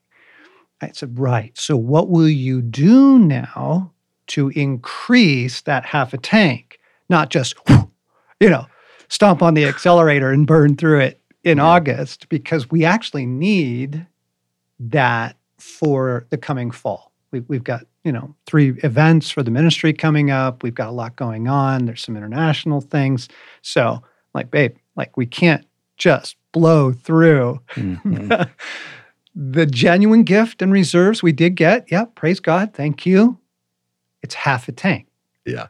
I 0.82 0.92
said, 0.92 1.18
right. 1.20 1.58
So 1.58 1.76
what 1.76 2.10
will 2.10 2.30
you 2.30 2.62
do 2.62 3.20
now 3.20 3.92
to 4.28 4.50
increase 4.50 5.62
that 5.62 5.86
half 5.86 6.14
a 6.14 6.18
tank? 6.18 6.80
Not 7.10 7.30
just, 7.30 7.56
you 8.40 8.50
know, 8.50 8.68
stomp 9.10 9.42
on 9.42 9.54
the 9.54 9.66
accelerator 9.66 10.32
and 10.32 10.48
burn 10.48 10.76
through 10.76 11.00
it 11.00 11.22
in 11.44 11.58
Yeah. 11.58 11.64
August, 11.66 12.30
because 12.30 12.70
we 12.72 12.86
actually 12.86 13.26
need 13.26 14.06
that 14.80 15.36
for 15.60 16.26
the 16.30 16.38
coming 16.38 16.72
fall. 16.72 17.12
We, 17.32 17.42
we've 17.42 17.64
got, 17.64 17.86
you 18.04 18.12
know, 18.12 18.36
three 18.46 18.70
events 18.84 19.30
for 19.32 19.44
the 19.44 19.52
ministry 19.52 19.94
coming 19.94 20.30
up. 20.32 20.62
We've 20.64 20.76
got 20.76 20.90
a 20.90 20.92
lot 20.92 21.16
going 21.16 21.48
on. 21.48 21.86
There's 21.86 22.02
some 22.04 22.16
international 22.18 22.82
things. 22.82 23.28
So, 23.62 24.02
like, 24.34 24.52
babe, 24.52 24.76
like, 24.96 25.16
we 25.18 25.26
can't 25.26 25.66
just 25.98 26.36
blow 26.52 26.92
through 26.92 27.60
Mhm. 27.76 28.50
the 29.36 29.66
genuine 29.66 30.24
gift 30.24 30.62
and 30.62 30.72
reserves 30.72 31.24
we 31.24 31.32
did 31.32 31.56
get. 31.56 31.86
Yeah, 31.92 32.06
praise 32.06 32.40
God. 32.40 32.74
Thank 32.74 33.06
you. 33.06 33.40
It's 34.22 34.36
half 34.36 34.68
a 34.68 34.72
tank. 34.72 35.08
Yeah. 35.46 35.68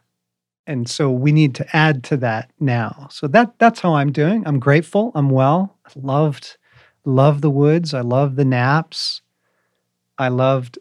And 0.65 0.89
so 0.89 1.11
we 1.11 1.31
need 1.31 1.55
to 1.55 1.75
add 1.75 2.03
to 2.05 2.17
that 2.17 2.51
now. 2.59 3.07
So 3.11 3.27
that 3.27 3.59
that's 3.59 3.81
how 3.81 3.95
I'm 3.95 4.11
doing. 4.11 4.43
I'm 4.47 4.59
grateful. 4.59 5.11
I'm 5.13 5.29
well. 5.29 5.77
I 5.85 5.91
loved 5.95 6.57
love 7.05 7.41
the 7.41 7.49
woods. 7.49 7.93
I 7.93 8.01
love 8.01 8.35
the 8.35 8.45
naps. 8.45 9.21
I 10.17 10.29
loved 10.29 10.79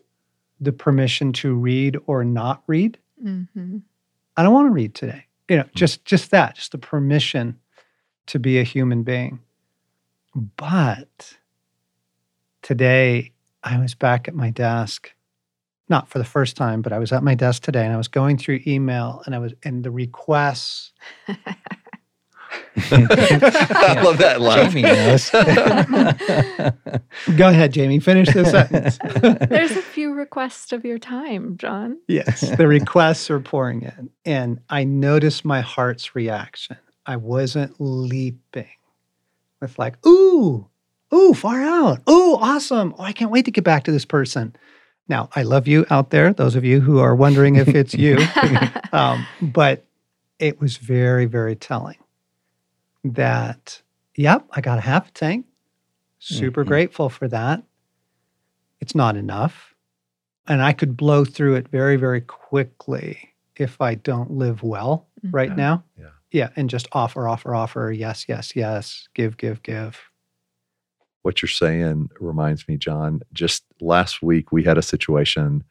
the 0.60 0.72
permission 0.72 1.32
to 1.32 1.54
read 1.54 1.96
or 2.06 2.24
not 2.24 2.62
read. 2.66 2.98
hmm 3.20 3.78
I 4.36 4.42
don't 4.42 4.54
want 4.54 4.68
to 4.68 4.72
read 4.72 4.94
today. 4.94 5.26
You 5.48 5.58
know, 5.58 5.64
just 5.74 6.04
just 6.04 6.30
that, 6.30 6.54
just 6.54 6.72
the 6.72 6.78
permission 6.78 7.58
to 8.26 8.38
be 8.38 8.58
a 8.58 8.62
human 8.62 9.02
being. 9.02 9.40
But 10.34 11.36
today 12.62 13.32
I 13.62 13.78
was 13.78 13.94
back 13.94 14.28
at 14.28 14.34
my 14.34 14.50
desk, 14.50 15.12
not 15.88 16.08
for 16.08 16.18
the 16.18 16.24
first 16.24 16.56
time, 16.56 16.82
but 16.82 16.92
I 16.92 16.98
was 16.98 17.12
at 17.12 17.22
my 17.22 17.34
desk 17.34 17.62
today 17.62 17.84
and 17.84 17.92
I 17.92 17.96
was 17.96 18.08
going 18.08 18.38
through 18.38 18.60
email 18.66 19.22
and 19.26 19.34
I 19.34 19.38
was 19.38 19.52
and 19.62 19.84
the 19.84 19.90
requests. 19.90 20.92
I 22.76 24.00
love 24.02 24.18
that 24.18 24.40
laugh. 24.40 24.72
Jamie 24.72 24.82
knows. 24.82 25.30
Go 27.36 27.48
ahead, 27.48 27.72
Jamie, 27.72 27.98
finish 28.00 28.32
the 28.32 28.44
sentence. 28.44 28.98
There's 29.48 29.72
a 29.72 29.82
few 29.82 30.12
requests 30.14 30.72
of 30.72 30.84
your 30.84 30.98
time, 30.98 31.56
John. 31.56 31.98
yes, 32.08 32.40
the 32.56 32.66
requests 32.66 33.30
are 33.30 33.40
pouring 33.40 33.82
in. 33.82 34.10
And 34.24 34.60
I 34.70 34.84
noticed 34.84 35.44
my 35.44 35.60
heart's 35.60 36.14
reaction. 36.14 36.76
I 37.04 37.16
wasn't 37.16 37.74
leaping 37.78 38.66
with, 39.60 39.78
like, 39.78 40.04
ooh, 40.06 40.66
ooh, 41.12 41.34
far 41.34 41.60
out. 41.62 42.00
Ooh, 42.08 42.36
awesome. 42.36 42.94
Oh, 42.98 43.02
I 43.02 43.12
can't 43.12 43.30
wait 43.30 43.44
to 43.46 43.50
get 43.50 43.64
back 43.64 43.84
to 43.84 43.92
this 43.92 44.04
person. 44.04 44.54
Now, 45.12 45.28
I 45.36 45.42
love 45.42 45.68
you 45.68 45.84
out 45.90 46.08
there, 46.08 46.32
those 46.32 46.56
of 46.56 46.64
you 46.64 46.80
who 46.80 46.98
are 46.98 47.14
wondering 47.14 47.56
if 47.56 47.68
it's 47.68 47.92
you. 47.92 48.16
um, 48.94 49.26
but 49.42 49.84
it 50.38 50.58
was 50.58 50.78
very, 50.78 51.26
very 51.26 51.54
telling 51.54 51.98
that, 53.04 53.82
yep, 54.16 54.46
I 54.52 54.62
got 54.62 54.78
a 54.78 54.80
half 54.80 55.08
a 55.08 55.12
tank. 55.12 55.44
Super 56.18 56.64
Mhm. 56.64 56.68
grateful 56.68 57.10
for 57.10 57.28
that. 57.28 57.62
It's 58.80 58.94
not 58.94 59.18
enough. 59.18 59.74
And 60.46 60.62
I 60.62 60.72
could 60.72 60.96
blow 60.96 61.26
through 61.26 61.56
it 61.56 61.68
very, 61.68 61.96
very 61.96 62.22
quickly 62.22 63.34
if 63.56 63.82
I 63.82 63.96
don't 63.96 64.30
live 64.30 64.62
well 64.62 65.08
right 65.30 65.50
Yeah. 65.50 65.54
now. 65.56 65.84
Yeah. 65.98 66.06
Yeah. 66.30 66.48
And 66.56 66.70
just 66.70 66.88
offer, 66.92 67.28
offer, 67.28 67.54
offer. 67.54 67.92
Yes, 67.92 68.24
yes, 68.30 68.56
yes. 68.56 69.08
Give, 69.12 69.36
give, 69.36 69.62
give. 69.62 70.00
What 71.22 71.40
you're 71.42 71.48
saying 71.48 72.10
reminds 72.20 72.68
me, 72.68 72.76
John. 72.76 73.22
Just 73.32 73.64
last 73.80 74.22
week, 74.22 74.52
we 74.52 74.64
had 74.64 74.78
a 74.78 74.82
situation 74.82 75.64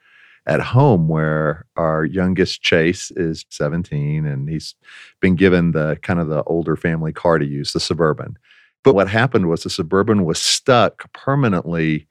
at 0.47 0.59
home 0.59 1.07
where 1.07 1.65
our 1.75 2.03
youngest 2.03 2.61
Chase 2.61 3.11
is 3.11 3.45
17 3.49 4.25
and 4.25 4.49
he's 4.49 4.73
been 5.19 5.35
given 5.35 5.71
the 5.71 5.97
kind 6.01 6.19
of 6.19 6.27
the 6.27 6.43
older 6.43 6.75
family 6.75 7.13
car 7.13 7.37
to 7.37 7.45
use, 7.45 7.73
the 7.73 7.79
Suburban. 7.79 8.37
But 8.83 8.95
what 8.95 9.07
happened 9.07 9.49
was 9.49 9.63
the 9.63 9.69
Suburban 9.69 10.25
was 10.25 10.39
stuck 10.39 11.11
permanently 11.13 12.07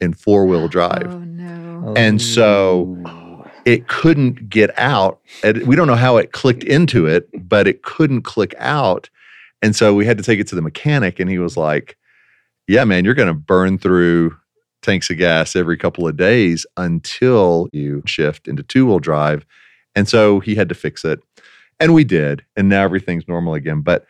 in 0.00 0.12
four 0.12 0.46
wheel 0.46 0.66
drive. 0.76 1.06
Oh 1.14 1.18
no. 1.20 1.94
And 1.96 2.20
so- 2.20 2.96
oh. 3.06 3.24
It 3.64 3.86
couldn't 3.88 4.48
get 4.48 4.70
out. 4.78 5.20
And 5.42 5.66
we 5.66 5.76
don't 5.76 5.88
know 5.88 5.94
how 5.94 6.16
it 6.16 6.32
clicked 6.32 6.64
into 6.64 7.04
it, 7.04 7.28
but 7.46 7.68
it 7.68 7.82
couldn't 7.82 8.22
click 8.22 8.54
out. 8.58 9.10
And 9.60 9.76
so 9.76 9.94
we 9.94 10.06
had 10.06 10.16
to 10.16 10.22
take 10.24 10.40
it 10.40 10.46
to 10.48 10.54
the 10.54 10.62
mechanic, 10.62 11.20
and 11.20 11.28
he 11.28 11.38
was 11.38 11.54
like, 11.54 11.98
Yeah, 12.68 12.84
man, 12.84 13.04
you're 13.04 13.14
going 13.14 13.28
to 13.28 13.34
burn 13.34 13.78
through 13.78 14.36
tanks 14.82 15.10
of 15.10 15.16
gas 15.18 15.56
every 15.56 15.76
couple 15.76 16.06
of 16.06 16.16
days 16.16 16.64
until 16.76 17.68
you 17.72 18.02
shift 18.06 18.46
into 18.46 18.62
two 18.62 18.86
wheel 18.86 18.98
drive. 19.00 19.44
And 19.96 20.06
so 20.08 20.38
he 20.38 20.54
had 20.54 20.68
to 20.68 20.74
fix 20.74 21.04
it. 21.04 21.20
And 21.80 21.94
we 21.94 22.04
did. 22.04 22.44
And 22.56 22.68
now 22.68 22.82
everything's 22.84 23.26
normal 23.26 23.54
again. 23.54 23.80
But 23.80 24.06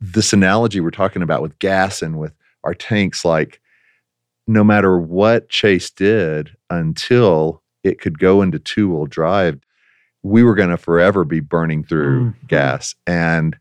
this 0.00 0.32
analogy 0.32 0.80
we're 0.80 0.90
talking 0.90 1.22
about 1.22 1.42
with 1.42 1.58
gas 1.58 2.02
and 2.02 2.18
with 2.18 2.32
our 2.62 2.74
tanks, 2.74 3.24
like 3.24 3.60
no 4.46 4.62
matter 4.62 4.98
what 4.98 5.48
Chase 5.48 5.90
did 5.90 6.54
until 6.70 7.62
it 7.82 8.00
could 8.00 8.18
go 8.18 8.42
into 8.42 8.58
two 8.58 8.90
wheel 8.90 9.06
drive, 9.06 9.58
we 10.22 10.42
were 10.42 10.54
going 10.54 10.70
to 10.70 10.76
forever 10.76 11.24
be 11.24 11.40
burning 11.40 11.84
through 11.84 12.20
Mhm. 12.32 12.48
gas. 12.48 12.94
And 13.06 13.56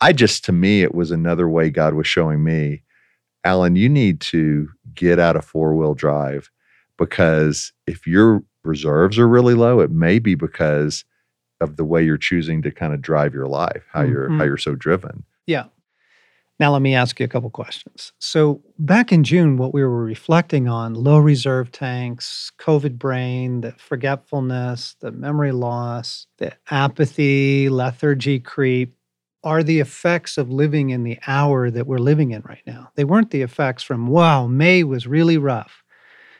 I 0.00 0.12
just, 0.12 0.44
to 0.44 0.52
me, 0.52 0.82
it 0.82 0.94
was 0.94 1.10
another 1.10 1.48
way 1.48 1.70
God 1.70 1.94
was 1.94 2.06
showing 2.06 2.44
me, 2.44 2.82
Allen, 3.48 3.76
you 3.76 3.88
need 3.88 4.20
to 4.20 4.68
get 4.94 5.18
out 5.18 5.34
of 5.34 5.42
four 5.42 5.74
wheel 5.74 5.94
drive 5.94 6.50
because 6.98 7.72
if 7.86 8.06
your 8.06 8.42
reserves 8.62 9.18
are 9.18 9.26
really 9.26 9.54
low, 9.54 9.80
it 9.80 9.90
may 9.90 10.18
be 10.18 10.34
because 10.34 11.02
of 11.62 11.76
the 11.76 11.84
way 11.84 12.04
you're 12.04 12.18
choosing 12.18 12.60
to 12.60 12.70
kind 12.70 12.92
of 12.92 13.00
drive 13.00 13.32
your 13.32 13.46
life, 13.48 13.84
how 13.90 14.02
you're 14.02 14.28
how 14.28 14.34
Mhm. 14.44 14.46
you're 14.48 14.58
so 14.58 14.74
driven. 14.74 15.24
Yeah. 15.46 15.64
Now, 16.60 16.72
let 16.72 16.82
me 16.82 16.94
ask 16.94 17.18
you 17.20 17.24
a 17.24 17.28
couple 17.28 17.48
questions. 17.50 18.12
So, 18.18 18.60
back 18.78 19.12
in 19.12 19.22
June, 19.24 19.56
what 19.56 19.72
we 19.72 19.80
were 19.82 20.04
reflecting 20.04 20.68
on 20.68 20.92
low 20.92 21.18
reserve 21.18 21.70
tanks, 21.72 22.50
COVID 22.58 22.98
brain, 22.98 23.60
the 23.62 23.72
forgetfulness, 23.78 24.96
the 25.00 25.12
memory 25.12 25.52
loss, 25.52 26.26
the 26.38 26.52
apathy, 26.70 27.68
lethargy 27.70 28.40
creep 28.40 28.94
are 29.44 29.62
the 29.62 29.80
effects 29.80 30.36
of 30.36 30.50
living 30.50 30.90
in 30.90 31.04
the 31.04 31.18
hour 31.26 31.70
that 31.70 31.86
we're 31.86 31.98
living 31.98 32.32
in 32.32 32.42
right 32.42 32.62
now. 32.66 32.90
They 32.96 33.04
weren't 33.04 33.30
the 33.30 33.42
effects 33.42 33.82
from, 33.82 34.08
wow, 34.08 34.46
May 34.46 34.82
was 34.82 35.06
really 35.06 35.38
rough 35.38 35.84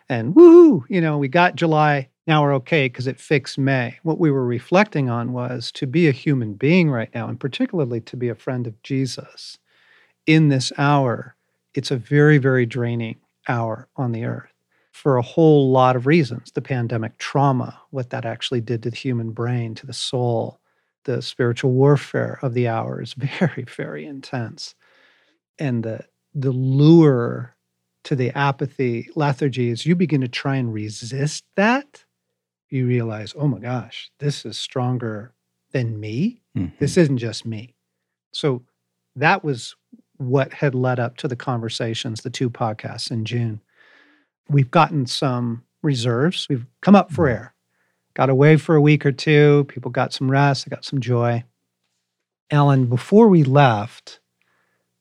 and 0.08 0.34
woohoo, 0.34 0.84
you 0.88 1.00
know, 1.00 1.18
we 1.18 1.28
got 1.28 1.56
July. 1.56 2.08
Now 2.26 2.42
we're 2.42 2.54
okay 2.56 2.86
because 2.86 3.06
it 3.06 3.20
fixed 3.20 3.58
May. 3.58 3.98
What 4.02 4.18
we 4.18 4.30
were 4.30 4.44
reflecting 4.44 5.08
on 5.08 5.32
was 5.32 5.70
to 5.72 5.86
be 5.86 6.08
a 6.08 6.12
human 6.12 6.54
being 6.54 6.90
right 6.90 7.10
now, 7.14 7.28
and 7.28 7.38
particularly 7.38 8.00
to 8.02 8.16
be 8.16 8.28
a 8.28 8.34
friend 8.34 8.66
of 8.66 8.82
Jesus 8.82 9.58
in 10.26 10.48
this 10.48 10.72
hour, 10.76 11.36
it's 11.74 11.90
a 11.90 11.96
very, 11.96 12.38
very 12.38 12.66
draining 12.66 13.16
hour 13.48 13.88
on 13.96 14.12
the 14.12 14.24
earth 14.24 14.52
for 14.92 15.16
a 15.16 15.22
whole 15.22 15.70
lot 15.70 15.96
of 15.96 16.06
reasons. 16.06 16.50
The 16.52 16.60
pandemic 16.60 17.16
trauma, 17.18 17.80
what 17.90 18.10
that 18.10 18.24
actually 18.24 18.60
did 18.60 18.82
to 18.82 18.90
the 18.90 18.96
human 18.96 19.30
brain, 19.30 19.74
to 19.76 19.86
the 19.86 19.92
soul, 19.92 20.60
the 21.04 21.22
spiritual 21.22 21.72
warfare 21.72 22.38
of 22.42 22.54
the 22.54 22.68
hour 22.68 23.00
is 23.02 23.14
very, 23.40 23.64
very 23.76 24.06
intense. 24.06 24.74
And 25.58 25.82
the 25.84 26.00
the 26.34 26.52
lure 26.52 27.56
to 28.04 28.14
the 28.14 28.30
apathy, 28.36 29.08
lethargy 29.16 29.70
is 29.70 29.86
you 29.86 29.96
begin 29.96 30.20
to 30.20 30.28
try 30.28 30.56
and 30.56 30.72
resist 30.72 31.44
that. 31.56 32.04
you 32.70 32.86
realize, 32.86 33.32
oh 33.36 33.48
my 33.48 33.58
gosh, 33.58 34.10
this 34.18 34.44
is 34.44 34.58
stronger 34.58 35.32
than 35.72 35.98
me. 35.98 36.42
Mhm. 36.56 36.78
This 36.78 36.98
isn't 36.98 37.16
just 37.16 37.46
me. 37.46 37.74
So 38.32 38.62
that 39.16 39.42
was 39.42 39.74
what 40.18 40.52
had 40.52 40.74
led 40.74 41.00
up 41.00 41.16
to 41.18 41.28
the 41.28 41.34
conversations, 41.36 42.20
the 42.20 42.28
two 42.30 42.50
podcasts 42.50 43.10
in 43.10 43.24
June. 43.24 43.62
We've 44.50 44.70
gotten 44.70 45.06
some 45.06 45.64
reserves. 45.82 46.46
We've 46.50 46.66
come 46.82 46.94
up 46.94 47.10
for 47.10 47.24
Mhm. 47.26 47.30
air, 47.32 47.54
got 48.14 48.30
away 48.30 48.56
for 48.56 48.74
a 48.74 48.80
week 48.80 49.04
or 49.06 49.12
two. 49.12 49.64
People 49.68 49.90
got 49.90 50.12
some 50.12 50.30
rest, 50.30 50.64
they 50.64 50.70
got 50.74 50.84
some 50.84 51.00
joy. 51.00 51.44
Allen, 52.50 52.86
before 52.86 53.28
we 53.28 53.42
left, 53.44 54.20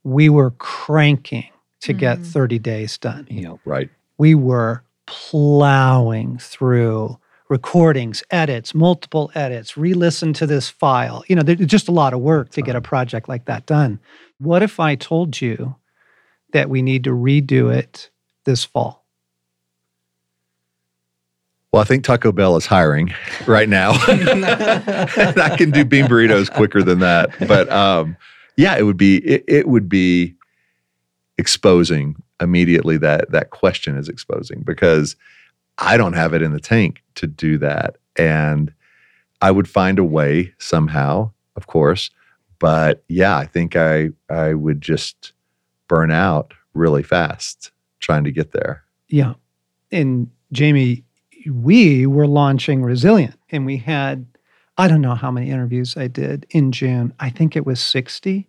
we 0.03 0.29
were 0.29 0.51
cranking 0.51 1.45
to 1.81 1.93
get 1.93 2.19
Mhm. 2.19 2.25
30 2.25 2.59
days 2.59 2.97
done 2.97 3.27
Yep. 3.29 3.59
Right. 3.65 3.89
we 4.17 4.33
were 4.35 4.83
plowing 5.05 6.37
through 6.39 7.17
recordings, 7.49 8.23
edits, 8.29 8.73
multiple 8.75 9.31
edits, 9.35 9.77
re 9.77 9.93
listen 9.93 10.33
to 10.33 10.45
this 10.45 10.69
file. 10.69 11.23
You 11.29 11.35
know, 11.37 11.43
there's 11.43 11.59
just 11.65 11.87
a 11.87 11.93
lot 11.93 12.13
of 12.13 12.19
work 12.19 12.49
to 12.51 12.61
get 12.61 12.75
a 12.75 12.81
project 12.81 13.29
like 13.29 13.45
that 13.45 13.65
done. 13.65 13.99
What 14.39 14.63
if 14.63 14.79
I 14.81 14.95
told 14.95 15.39
you 15.39 15.75
that 16.51 16.69
we 16.69 16.81
need 16.81 17.03
to 17.05 17.11
redo 17.11 17.73
it 17.73 18.09
this 18.43 18.65
fall? 18.65 19.05
Well, 21.77 21.83
I 21.83 21.85
think 21.85 22.03
Taco 22.03 22.31
Bell 22.31 22.57
is 22.57 22.65
hiring 22.65 23.13
right 23.45 23.69
now. 23.69 23.91
and 24.09 24.43
I 25.39 25.55
can 25.55 25.69
do 25.69 25.85
bean 25.85 26.05
burritos 26.05 26.51
quicker 26.51 26.81
than 26.81 26.97
that. 27.01 27.29
But 27.47 27.69
um, 27.71 28.17
yeah, 28.55 28.75
it 28.75 28.81
would 28.81 28.97
be 28.97 29.17
it, 29.17 29.43
it 29.47 29.67
would 29.67 29.87
be 29.87 30.33
exposing 31.37 32.15
immediately 32.41 32.97
that 32.97 33.29
that 33.29 33.51
question 33.51 33.95
is 33.95 34.09
exposing 34.09 34.63
because 34.63 35.15
I 35.77 35.97
don't 35.97 36.13
have 36.13 36.33
it 36.33 36.41
in 36.41 36.51
the 36.51 36.59
tank 36.59 37.03
to 37.13 37.27
do 37.27 37.59
that. 37.59 37.97
And 38.15 38.73
I 39.43 39.51
would 39.51 39.69
find 39.69 39.99
a 39.99 40.03
way 40.03 40.55
somehow, 40.57 41.29
of 41.55 41.67
course. 41.67 42.09
But 42.57 43.03
yeah, 43.07 43.37
I 43.37 43.45
think 43.45 43.75
I 43.75 44.09
I 44.31 44.55
would 44.55 44.81
just 44.81 45.31
burn 45.87 46.09
out 46.09 46.55
really 46.73 47.03
fast 47.03 47.69
trying 47.99 48.23
to 48.23 48.31
get 48.31 48.51
there. 48.51 48.83
Yeah. 49.09 49.35
And 49.91 50.31
Jamie, 50.51 51.03
we 51.49 52.05
were 52.05 52.27
launching 52.27 52.83
Resilient 52.83 53.35
and 53.49 53.65
we 53.65 53.77
had, 53.77 54.25
I 54.77 54.87
don't 54.87 55.01
know 55.01 55.15
how 55.15 55.31
many 55.31 55.49
interviews 55.49 55.95
I 55.97 56.07
did 56.07 56.45
in 56.49 56.71
June. 56.71 57.13
I 57.19 57.29
think 57.29 57.55
it 57.55 57.65
was 57.65 57.79
60. 57.79 58.47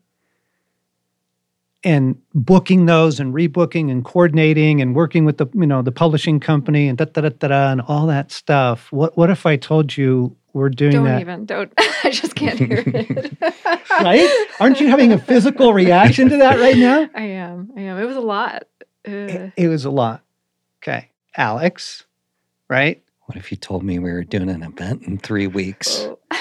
And 1.84 2.20
booking 2.34 2.86
those 2.86 3.20
and 3.20 3.32
rebooking 3.32 3.88
and 3.90 4.04
coordinating 4.04 4.80
and 4.80 4.96
working 4.96 5.24
with 5.24 5.38
the, 5.38 5.46
you 5.54 5.66
know, 5.66 5.80
the 5.80 5.92
publishing 5.92 6.40
company 6.40 6.88
and 6.88 6.98
da 6.98 7.04
da 7.04 7.20
da 7.20 7.28
da, 7.28 7.48
da 7.48 7.70
and 7.70 7.80
all 7.82 8.06
that 8.08 8.32
stuff. 8.32 8.90
What 8.90 9.16
what 9.16 9.30
if 9.30 9.46
I 9.46 9.54
told 9.56 9.96
you 9.96 10.36
we're 10.54 10.70
doing 10.70 10.92
Don't 10.92 11.04
that? 11.04 11.20
even. 11.20 11.46
Don't. 11.46 11.72
I 11.78 12.10
just 12.10 12.34
can't 12.34 12.58
hear 12.58 12.82
it. 12.84 13.36
Right? 14.00 14.46
Aren't 14.60 14.80
you 14.80 14.88
having 14.88 15.12
a 15.12 15.18
physical 15.18 15.72
reaction 15.72 16.28
to 16.28 16.36
that 16.38 16.58
right 16.60 16.76
now? 16.76 17.08
I 17.14 17.22
am. 17.22 17.70
I 17.76 17.80
am. 17.82 17.98
It 17.98 18.04
was 18.04 18.16
a 18.16 18.20
lot. 18.20 18.64
It, 19.04 19.52
it 19.56 19.68
was 19.68 19.84
a 19.84 19.90
lot. 19.90 20.22
Okay. 20.82 21.10
Alex, 21.36 22.04
right? 22.68 23.02
What 23.26 23.36
if 23.36 23.50
you 23.50 23.56
told 23.56 23.82
me 23.82 23.98
we 23.98 24.10
were 24.10 24.24
doing 24.24 24.48
an 24.48 24.62
event 24.62 25.02
in 25.02 25.18
three 25.18 25.46
weeks? 25.46 26.06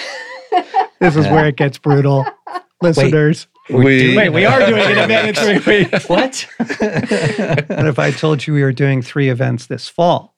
This 0.99 1.15
is 1.15 1.27
where 1.27 1.45
it 1.47 1.57
gets 1.57 1.77
brutal. 1.77 2.25
Listeners. 2.81 3.47
We're 3.69 3.99
doing 3.99 4.15
Wait, 4.15 4.29
we 4.29 4.45
are 4.45 4.59
doing 4.65 4.81
an 4.81 4.97
event 4.97 5.37
in 5.37 5.61
three 5.61 5.83
weeks. 5.83 6.09
What? 6.09 6.47
What 6.57 7.87
if 7.87 7.99
I 7.99 8.11
told 8.11 8.47
you 8.47 8.53
we 8.53 8.63
were 8.63 8.71
doing 8.71 9.01
three 9.01 9.29
events 9.29 9.67
this 9.67 9.87
fall? 9.87 10.35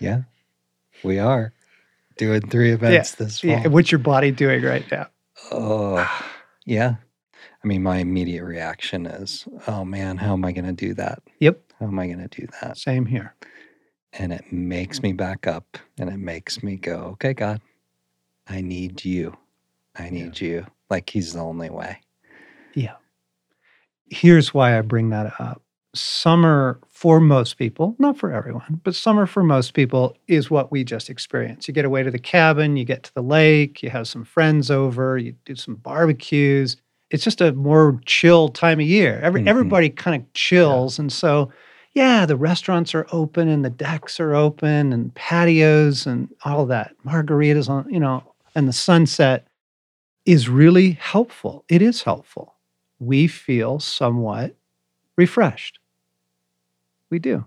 yeah, 0.00 0.22
we 1.04 1.18
are 1.18 1.52
doing 2.16 2.40
three 2.40 2.72
events 2.72 3.16
this 3.16 3.40
fall. 3.40 3.50
Yeah, 3.50 3.66
what's 3.68 3.92
your 3.92 3.98
body 3.98 4.30
doing 4.30 4.62
right 4.62 4.84
now? 4.90 5.08
Oh, 5.50 6.08
yeah. 6.64 6.96
I 7.62 7.66
mean, 7.66 7.82
my 7.82 7.98
immediate 7.98 8.44
reaction 8.44 9.06
is, 9.06 9.46
oh 9.66 9.84
man, 9.84 10.16
how 10.16 10.32
am 10.32 10.44
I 10.44 10.52
going 10.52 10.64
to 10.64 10.72
do 10.72 10.94
that? 10.94 11.22
Yep. 11.40 11.60
How 11.78 11.86
am 11.86 11.98
I 11.98 12.06
going 12.06 12.26
to 12.26 12.40
do 12.40 12.46
that? 12.60 12.78
Same 12.78 13.06
here. 13.06 13.34
And 14.14 14.32
it 14.32 14.52
makes 14.52 15.02
me 15.02 15.12
back 15.12 15.46
up 15.46 15.78
and 15.98 16.10
it 16.10 16.18
makes 16.18 16.62
me 16.62 16.76
go, 16.76 16.96
okay, 17.12 17.32
God, 17.32 17.60
I 18.48 18.60
need 18.60 19.04
you. 19.04 19.36
I 19.96 20.10
need 20.10 20.40
you. 20.40 20.66
Like 20.90 21.08
he's 21.10 21.32
the 21.32 21.40
only 21.40 21.70
way. 21.70 22.00
Yeah. 22.74 22.96
Here's 24.10 24.52
why 24.52 24.76
I 24.76 24.82
bring 24.82 25.10
that 25.10 25.32
up. 25.40 25.62
Summer 25.94 26.80
for 26.88 27.20
most 27.20 27.58
people, 27.58 27.94
not 27.98 28.16
for 28.18 28.32
everyone, 28.32 28.80
but 28.82 28.94
summer 28.94 29.26
for 29.26 29.42
most 29.42 29.74
people 29.74 30.16
is 30.26 30.50
what 30.50 30.70
we 30.72 30.84
just 30.84 31.10
experienced. 31.10 31.68
You 31.68 31.74
get 31.74 31.84
away 31.84 32.02
to 32.02 32.10
the 32.10 32.18
cabin, 32.18 32.76
you 32.76 32.84
get 32.84 33.02
to 33.04 33.14
the 33.14 33.22
lake, 33.22 33.82
you 33.82 33.90
have 33.90 34.08
some 34.08 34.24
friends 34.24 34.70
over, 34.70 35.18
you 35.18 35.34
do 35.44 35.54
some 35.54 35.74
barbecues. 35.76 36.76
It's 37.10 37.24
just 37.24 37.42
a 37.42 37.52
more 37.52 38.00
chill 38.06 38.48
time 38.48 38.80
of 38.80 38.86
year. 38.86 39.20
Every, 39.22 39.42
Mhm. 39.42 39.48
Everybody 39.48 39.90
kind 39.90 40.22
of 40.22 40.32
chills. 40.32 40.98
And 40.98 41.12
so, 41.12 41.50
yeah, 41.94 42.24
the 42.24 42.36
restaurants 42.36 42.94
are 42.94 43.06
open 43.12 43.48
and 43.48 43.64
the 43.64 43.70
decks 43.70 44.18
are 44.18 44.34
open 44.34 44.92
and 44.92 45.14
patios 45.14 46.06
and 46.06 46.28
all 46.44 46.64
that. 46.66 46.94
Margaritas 47.04 47.68
on, 47.68 47.92
you 47.92 48.00
know, 48.00 48.22
and 48.54 48.66
the 48.66 48.72
sunset 48.72 49.46
is 50.24 50.48
really 50.48 50.92
helpful. 50.92 51.64
It 51.68 51.82
is 51.82 52.02
helpful. 52.02 52.54
We 52.98 53.26
feel 53.26 53.78
somewhat 53.78 54.54
refreshed. 55.16 55.78
We 57.10 57.18
do. 57.18 57.44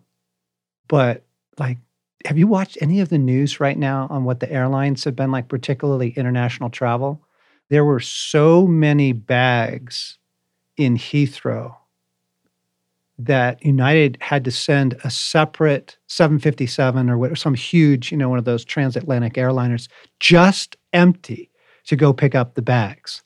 But 0.87 1.23
like, 1.57 1.79
have 2.25 2.37
you 2.37 2.47
watched 2.47 2.77
any 2.81 2.99
of 2.99 3.09
the 3.09 3.17
news 3.17 3.59
right 3.59 3.77
now 3.77 4.07
on 4.09 4.25
what 4.25 4.39
the 4.39 4.51
airlines 4.51 5.03
have 5.05 5.15
been 5.15 5.31
like, 5.31 5.47
particularly 5.47 6.09
international 6.09 6.69
travel? 6.69 7.21
There 7.69 7.85
were 7.85 7.99
so 7.99 8.67
many 8.67 9.11
bags 9.11 10.19
in 10.77 10.97
Heathrow 10.97 11.77
that 13.17 13.63
United 13.65 14.17
had 14.21 14.43
to 14.43 14.51
send 14.51 14.95
a 15.03 15.09
separate 15.09 15.97
757 16.07 17.09
or 17.09 17.17
what, 17.17 17.37
some 17.37 17.53
huge, 17.53 18.11
you 18.11 18.17
know, 18.17 18.27
one 18.29 18.39
of 18.39 18.45
those 18.45 18.65
transatlantic 18.65 19.33
airliners 19.35 19.87
just 20.19 20.75
empty 20.91 21.49
to 21.85 21.95
go 21.95 22.11
pick 22.11 22.35
up 22.35 22.55
the 22.55 22.61
bags. 22.61 23.23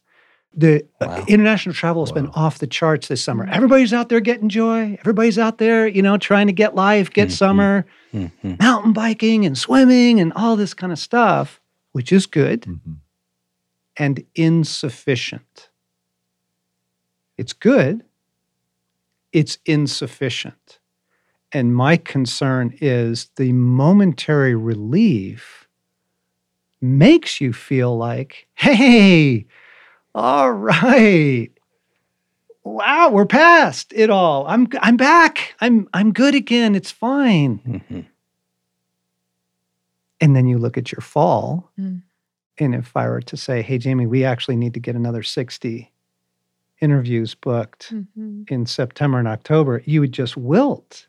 The 0.53 0.83
uh, 1.01 1.05
Wow. 1.07 1.25
international 1.27 1.73
travel 1.73 2.03
has 2.03 2.11
been 2.11 2.27
off 2.27 2.59
the 2.59 2.67
charts 2.67 3.07
this 3.07 3.23
summer. 3.23 3.45
Mhm. 3.47 3.51
Everybody's 3.53 3.93
out 3.93 4.09
there 4.09 4.19
getting 4.19 4.49
joy. 4.49 4.97
Everybody's 4.99 5.37
out 5.39 5.57
there, 5.59 5.87
you 5.87 6.01
know, 6.01 6.17
trying 6.17 6.47
to 6.47 6.53
get 6.53 6.75
life, 6.75 7.11
get 7.11 7.29
Mhm. 7.29 7.31
summer, 7.31 7.85
Mhm. 8.13 8.59
mountain 8.59 8.93
biking 8.93 9.45
and 9.45 9.57
swimming 9.57 10.19
and 10.19 10.33
all 10.33 10.55
this 10.55 10.73
kind 10.73 10.91
of 10.91 10.99
stuff, 10.99 11.59
which 11.93 12.11
is 12.11 12.25
good 12.25 12.61
Mhm. 12.63 12.97
and 13.97 14.23
insufficient. 14.35 15.69
It's 17.37 17.53
good, 17.53 18.03
it's 19.33 19.57
insufficient. 19.65 20.79
And 21.51 21.75
my 21.75 21.97
concern 21.97 22.77
is 22.81 23.29
the 23.37 23.51
momentary 23.53 24.55
relief 24.55 25.67
makes 26.81 27.41
you 27.41 27.51
feel 27.53 27.97
like, 27.97 28.47
hey, 28.55 29.45
all 30.15 30.51
right. 30.51 31.49
Wow, 32.63 33.09
we're 33.11 33.25
past 33.25 33.91
it 33.95 34.09
all. 34.11 34.45
I'm 34.47 34.67
I'm 34.81 34.95
back. 34.97 35.55
I'm 35.59 35.87
I'm 35.93 36.11
good 36.13 36.35
again. 36.35 36.75
It's 36.75 36.91
fine. 36.91 37.59
Mhm. 37.89 38.05
And 40.21 40.35
then 40.35 40.45
you 40.47 40.57
look 40.57 40.77
at 40.77 40.91
your 40.91 41.01
fall, 41.01 41.71
Mm. 41.79 42.01
and 42.57 42.75
if 42.75 42.95
I 42.95 43.07
were 43.07 43.21
to 43.21 43.37
say, 43.37 43.61
"Hey, 43.61 43.77
Jamie, 43.77 44.05
we 44.05 44.23
actually 44.25 44.57
need 44.57 44.73
to 44.73 44.79
get 44.79 44.95
another 44.95 45.23
sixty 45.23 45.91
interviews 46.81 47.35
booked 47.35 47.93
Mhm. 47.93 48.49
in 48.49 48.65
September 48.65 49.19
and 49.19 49.27
October," 49.27 49.81
you 49.85 50.01
would 50.01 50.11
just 50.13 50.37
wilt, 50.37 51.07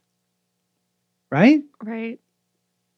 right? 1.31 1.63
Right. 1.83 2.21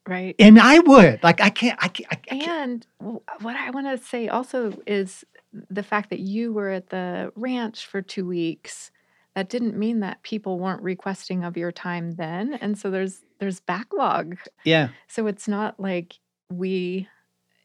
Right. 0.08 0.34
And 0.40 0.58
I 0.58 0.80
would 0.80 1.22
like 1.22 1.40
I 1.40 1.50
can't. 1.50 1.78
I 1.82 1.86
can't. 1.88 2.08
I 2.10 2.16
can't. 2.16 2.86
And 2.98 3.20
what 3.40 3.54
I 3.56 3.70
want 3.70 3.86
to 3.86 4.04
say 4.04 4.26
also 4.28 4.80
is 4.84 5.24
the 5.70 5.82
fact 5.84 6.10
that 6.10 6.18
you 6.18 6.52
were 6.52 6.70
at 6.70 6.88
the 6.88 7.30
ranch 7.36 7.86
for 7.86 8.02
two 8.02 8.26
weeks. 8.26 8.90
That 9.36 9.48
didn't 9.48 9.78
mean 9.78 10.00
that 10.00 10.22
people 10.24 10.58
weren't 10.58 10.82
requesting 10.82 11.44
of 11.44 11.56
your 11.56 11.70
time 11.72 12.12
then, 12.12 12.54
and 12.54 12.76
so 12.76 12.90
there's 12.90 13.22
there's 13.38 13.60
backlog. 13.60 14.36
yeah. 14.64 14.88
So 15.06 15.26
it's 15.28 15.46
not 15.46 15.78
like 15.78 16.18
we, 16.50 17.08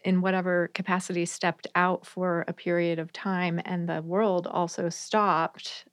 in 0.03 0.21
whatever 0.21 0.69
capacity, 0.73 1.25
stepped 1.25 1.67
out 1.75 2.05
for 2.05 2.45
a 2.47 2.53
period 2.53 2.99
of 2.99 3.11
time, 3.11 3.59
and 3.65 3.89
the 3.89 4.01
world 4.01 4.47
also 4.47 4.89
stopped 4.89 5.85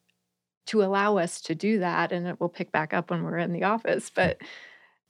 to 0.66 0.82
allow 0.82 1.16
us 1.18 1.40
to 1.42 1.54
do 1.54 1.78
that, 1.80 2.12
and 2.12 2.26
it 2.26 2.40
will 2.40 2.48
pick 2.48 2.72
back 2.72 2.94
up 2.94 3.10
when 3.10 3.22
we're 3.22 3.38
in 3.38 3.52
the 3.52 3.64
office. 3.64 4.10
But 4.14 4.38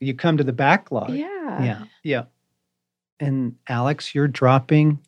You 0.00 0.14
come 0.14 0.37
to 0.37 0.44
the 0.44 0.52
backlog. 0.52 1.11
yeah, 1.11 1.62
Yeah. 1.62 1.85
Yeah. 2.02 2.24
And 3.20 3.57
Alex, 3.68 4.14
you're 4.14 4.26
dropping 4.28 4.98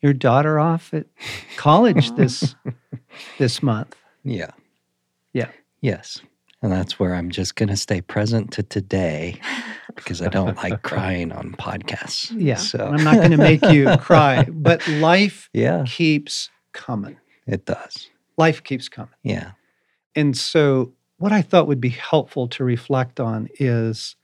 your 0.00 0.12
daughter 0.12 0.58
off 0.60 0.94
at 0.94 1.06
college 1.56 2.12
this 2.12 2.54
this 3.38 3.62
month. 3.62 3.96
Yeah. 4.22 4.50
Yeah. 5.32 5.48
Yes. 5.80 6.20
And 6.66 6.74
that's 6.74 6.98
where 6.98 7.14
I'm 7.14 7.30
just 7.30 7.54
going 7.54 7.68
to 7.68 7.76
stay 7.76 8.00
present 8.00 8.50
to 8.54 8.62
today 8.64 9.40
because 9.94 10.20
I 10.20 10.26
don't 10.26 10.56
like 10.56 10.82
crying 10.82 11.30
on 11.30 11.52
podcasts. 11.52 12.32
Yeah. 12.36 12.56
So, 12.56 12.84
I'm 12.84 13.04
not 13.04 13.18
going 13.18 13.30
to 13.30 13.36
make 13.36 13.62
you 13.62 13.96
cry, 14.00 14.48
but 14.50 14.84
life 14.88 15.48
yeah, 15.52 15.84
keeps 15.86 16.50
coming. 16.72 17.18
it 17.46 17.66
does. 17.66 18.10
Life 18.36 18.64
keeps 18.64 18.88
coming. 18.88 19.14
Yeah. 19.22 19.52
And 20.16 20.36
so, 20.36 20.92
what 21.18 21.30
I 21.30 21.40
thought 21.40 21.68
would 21.68 21.80
be 21.80 21.90
helpful 21.90 22.48
to 22.48 22.64
reflect 22.64 23.20
on 23.20 23.48
is 23.60 24.16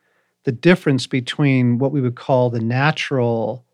the 0.43 0.51
difference 0.51 1.07
between 1.07 1.79
what 1.79 1.93
we 1.93 2.01
would 2.01 2.17
call 2.17 2.51
the 2.51 2.59
natural 2.59 3.65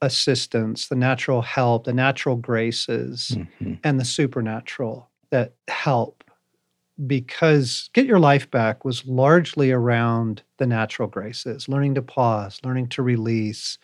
assistance, 0.00 0.86
the 0.86 0.94
natural 0.94 1.42
help, 1.42 1.82
the 1.82 1.92
natural 1.92 2.36
graces, 2.36 3.36
hmm 3.58 3.74
and 3.82 3.98
the 3.98 4.04
supernatural 4.04 5.10
that 5.30 5.54
help. 5.66 6.22
Because 7.06 7.90
Get 7.92 8.06
Your 8.06 8.20
Life 8.20 8.50
Back 8.50 8.84
was 8.84 9.04
largely 9.06 9.72
around 9.72 10.42
the 10.58 10.66
natural 10.66 11.08
graces, 11.08 11.68
learning 11.68 11.94
to 11.96 12.02
pause, 12.02 12.60
learning 12.64 12.88
to 12.90 13.02
release, 13.02 13.78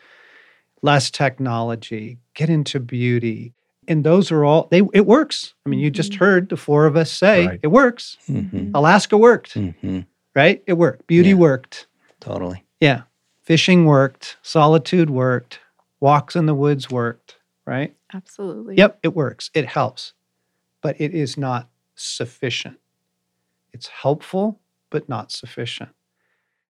less 0.82 1.10
technology, 1.10 2.18
get 2.34 2.48
into 2.48 2.78
beauty. 2.78 3.52
And 3.88 4.04
those 4.04 4.30
are 4.30 4.44
all, 4.44 4.68
they, 4.70 4.82
it 4.94 5.06
works. 5.06 5.54
I 5.66 5.70
mean, 5.70 5.80
you 5.80 5.90
just 5.90 6.12
Mhm. 6.12 6.16
heard 6.18 6.48
the 6.50 6.56
four 6.56 6.86
of 6.86 6.96
us 6.96 7.10
say 7.10 7.46
Right. 7.48 7.60
it 7.62 7.68
works. 7.68 8.16
hmm 8.26 8.70
Alaska 8.74 9.18
worked, 9.18 9.54
hmm 9.54 10.00
right? 10.36 10.62
It 10.66 10.74
worked. 10.74 11.06
Beauty 11.08 11.30
Yeah. 11.30 11.34
worked. 11.36 11.88
Totally. 12.20 12.64
Yeah. 12.80 13.02
Fishing 13.42 13.84
worked. 13.86 14.36
Solitude 14.42 15.10
worked. 15.10 15.58
Walks 15.98 16.36
in 16.36 16.46
the 16.46 16.54
woods 16.54 16.88
worked, 16.88 17.36
right? 17.66 17.96
Absolutely. 18.14 18.76
Yep, 18.76 19.00
it 19.02 19.14
works. 19.16 19.50
It 19.54 19.66
helps, 19.66 20.12
but 20.80 20.98
it 21.00 21.12
is 21.12 21.36
not 21.36 21.68
sufficient. 21.96 22.78
It's 23.72 23.88
helpful, 23.88 24.60
but 24.90 25.08
not 25.08 25.32
sufficient. 25.32 25.90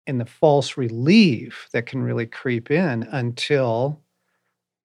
And 0.07 0.21
the 0.21 0.27
false 0.27 0.77
relief 0.77 1.69
that 1.73 1.87
can 1.87 2.03
really 2.03 2.27
creep 2.27 2.71
in 2.71 3.05
until 3.05 4.01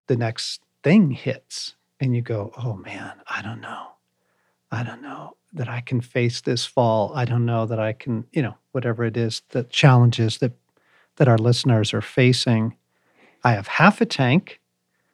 the 0.07 0.15
next 0.15 0.61
thing 0.83 1.11
hits 1.11 1.75
and 1.99 2.15
you 2.15 2.21
go, 2.21 2.51
oh 2.57 2.75
man, 2.75 3.13
I 3.27 3.41
don't 3.41 3.61
know. 3.61 3.87
I 4.71 4.83
don't 4.83 5.01
know 5.01 5.37
that 5.53 5.69
I 5.69 5.81
can 5.81 6.01
face 6.01 6.41
this 6.41 6.65
fall. 6.65 7.13
I 7.15 7.25
don't 7.25 7.45
know 7.45 7.65
that 7.65 7.79
I 7.79 7.93
can, 7.93 8.25
you 8.33 8.41
know, 8.41 8.55
whatever 8.73 9.03
it 9.05 9.15
is, 9.15 9.41
the 9.49 9.63
challenges 9.63 10.39
that 10.39 10.51
that 11.15 11.29
our 11.29 11.37
listeners 11.37 11.93
are 11.93 12.01
facing. 12.01 12.75
I 13.43 13.53
have 13.53 13.67
half 13.67 14.01
a 14.01 14.05
tank. 14.05 14.59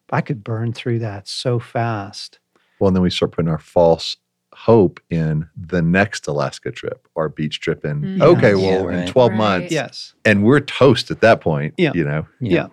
but 0.08 0.18
I 0.18 0.22
could 0.22 0.44
burn 0.44 0.74
through 0.74 1.00
that 1.00 1.28
so 1.28 1.60
fast. 1.60 2.40
Well, 2.80 2.88
and 2.88 2.96
then 2.96 3.04
we 3.04 3.10
start 3.12 3.32
putting 3.32 3.50
our 3.50 3.60
false 3.60 4.18
hope 4.54 5.00
in 5.10 5.48
the 5.56 5.82
next 5.82 6.28
Alaska 6.28 6.72
trip 6.72 7.08
or 7.16 7.30
beach 7.30 7.60
trip 7.62 7.86
in, 7.86 8.02
Mm. 8.02 8.22
okay, 8.22 8.50
Yeah, 8.56 8.56
well, 8.78 8.88
right. 8.88 9.00
in 9.00 9.06
12 9.08 9.32
Right. 9.32 9.38
months. 9.38 9.72
Yes. 9.72 10.14
And 10.26 10.44
we're 10.44 10.60
toast 10.60 11.10
at 11.12 11.22
that 11.22 11.42
point, 11.42 11.74
Yeah. 11.78 11.92
you 11.96 12.04
know. 12.04 12.28
Yeah. 12.40 12.68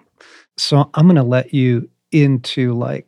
So 0.56 0.90
I'm 0.94 1.06
going 1.06 1.16
to 1.16 1.22
let 1.22 1.54
you 1.54 1.88
into 2.10 2.74
like 2.74 3.06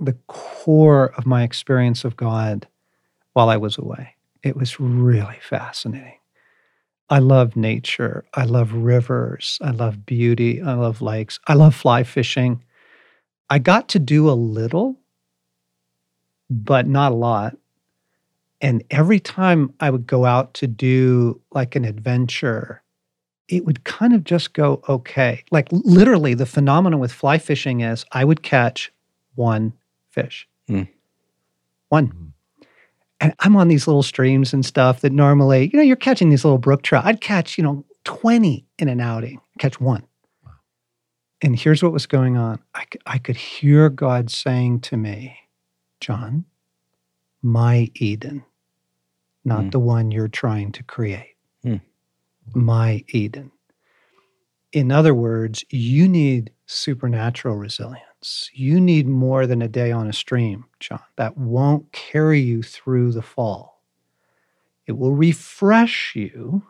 the 0.00 0.12
core 0.28 1.12
of 1.16 1.26
my 1.26 1.42
experience 1.42 2.04
of 2.04 2.16
God 2.16 2.68
while 3.32 3.48
I 3.48 3.56
was 3.56 3.76
away. 3.78 4.14
It 4.44 4.56
was 4.56 4.78
really 4.78 5.38
fascinating. 5.40 6.14
I 7.10 7.18
love 7.18 7.56
nature. 7.56 8.24
I 8.34 8.44
love 8.44 8.72
rivers. 8.72 9.58
I 9.60 9.70
love 9.70 10.06
beauty. 10.06 10.62
I 10.62 10.74
love 10.74 11.02
lakes. 11.02 11.40
I 11.48 11.54
love 11.54 11.74
fly 11.74 12.04
fishing. 12.04 12.62
I 13.50 13.58
got 13.58 13.88
to 13.88 13.98
do 13.98 14.28
a 14.30 14.32
little, 14.38 14.96
but 16.50 16.86
not 16.86 17.12
a 17.12 17.16
lot. 17.16 17.56
And 18.60 18.82
every 18.90 19.20
time 19.20 19.72
I 19.80 19.90
would 19.90 20.06
go 20.06 20.24
out 20.24 20.54
to 20.54 20.66
do 20.66 21.40
like 21.52 21.76
an 21.76 21.84
adventure, 21.84 22.82
it 23.48 23.64
would 23.64 23.84
kind 23.84 24.12
of 24.12 24.24
just 24.24 24.52
go 24.52 24.82
okay. 24.88 25.44
Like 25.50 25.68
literally, 25.70 26.34
the 26.34 26.46
phenomenon 26.46 26.98
with 27.00 27.12
fly 27.12 27.38
fishing 27.38 27.80
is 27.80 28.04
I 28.12 28.24
would 28.24 28.42
catch 28.42 28.92
one 29.36 29.72
fish, 30.10 30.48
Hmm. 30.66 30.82
one. 31.88 32.08
Mhm. 32.08 32.32
And 33.20 33.34
I'm 33.40 33.56
on 33.56 33.68
these 33.68 33.86
little 33.86 34.02
streams 34.02 34.52
and 34.52 34.64
stuff 34.64 35.00
that 35.00 35.12
normally, 35.12 35.70
you 35.72 35.76
know, 35.76 35.82
you're 35.82 35.96
catching 35.96 36.28
these 36.30 36.44
little 36.44 36.58
brook 36.58 36.82
trout. 36.82 37.04
I'd 37.04 37.20
catch, 37.20 37.58
you 37.58 37.64
know, 37.64 37.84
20 38.04 38.64
in 38.78 38.88
an 38.88 39.00
outing, 39.00 39.40
catch 39.58 39.80
one. 39.80 40.02
And 41.42 41.56
here's 41.58 41.82
what 41.82 41.92
was 41.92 42.06
going 42.06 42.36
on 42.36 42.58
I, 42.74 42.84
I 43.06 43.18
could 43.18 43.36
hear 43.36 43.88
God 43.88 44.30
saying 44.30 44.80
to 44.82 44.96
me, 44.96 45.36
John, 46.00 46.44
my 47.42 47.90
Eden, 47.94 48.44
not 49.44 49.64
Hmm. 49.64 49.70
the 49.70 49.78
one 49.78 50.10
you're 50.10 50.28
trying 50.28 50.72
to 50.72 50.82
create. 50.82 51.36
Hmm. 51.62 51.76
My 52.54 53.04
Eden. 53.08 53.52
In 54.72 54.92
other 54.92 55.14
words, 55.14 55.64
you 55.70 56.08
need 56.08 56.50
supernatural 56.66 57.56
resilience. 57.56 58.50
You 58.52 58.80
need 58.80 59.06
more 59.06 59.46
than 59.46 59.62
a 59.62 59.68
day 59.68 59.92
on 59.92 60.08
a 60.08 60.12
stream, 60.12 60.64
John. 60.80 61.00
That 61.16 61.38
won't 61.38 61.90
carry 61.92 62.40
you 62.40 62.62
through 62.62 63.12
the 63.12 63.22
fall. 63.22 63.82
It 64.86 64.92
will 64.98 65.14
refresh 65.14 66.14
you, 66.16 66.66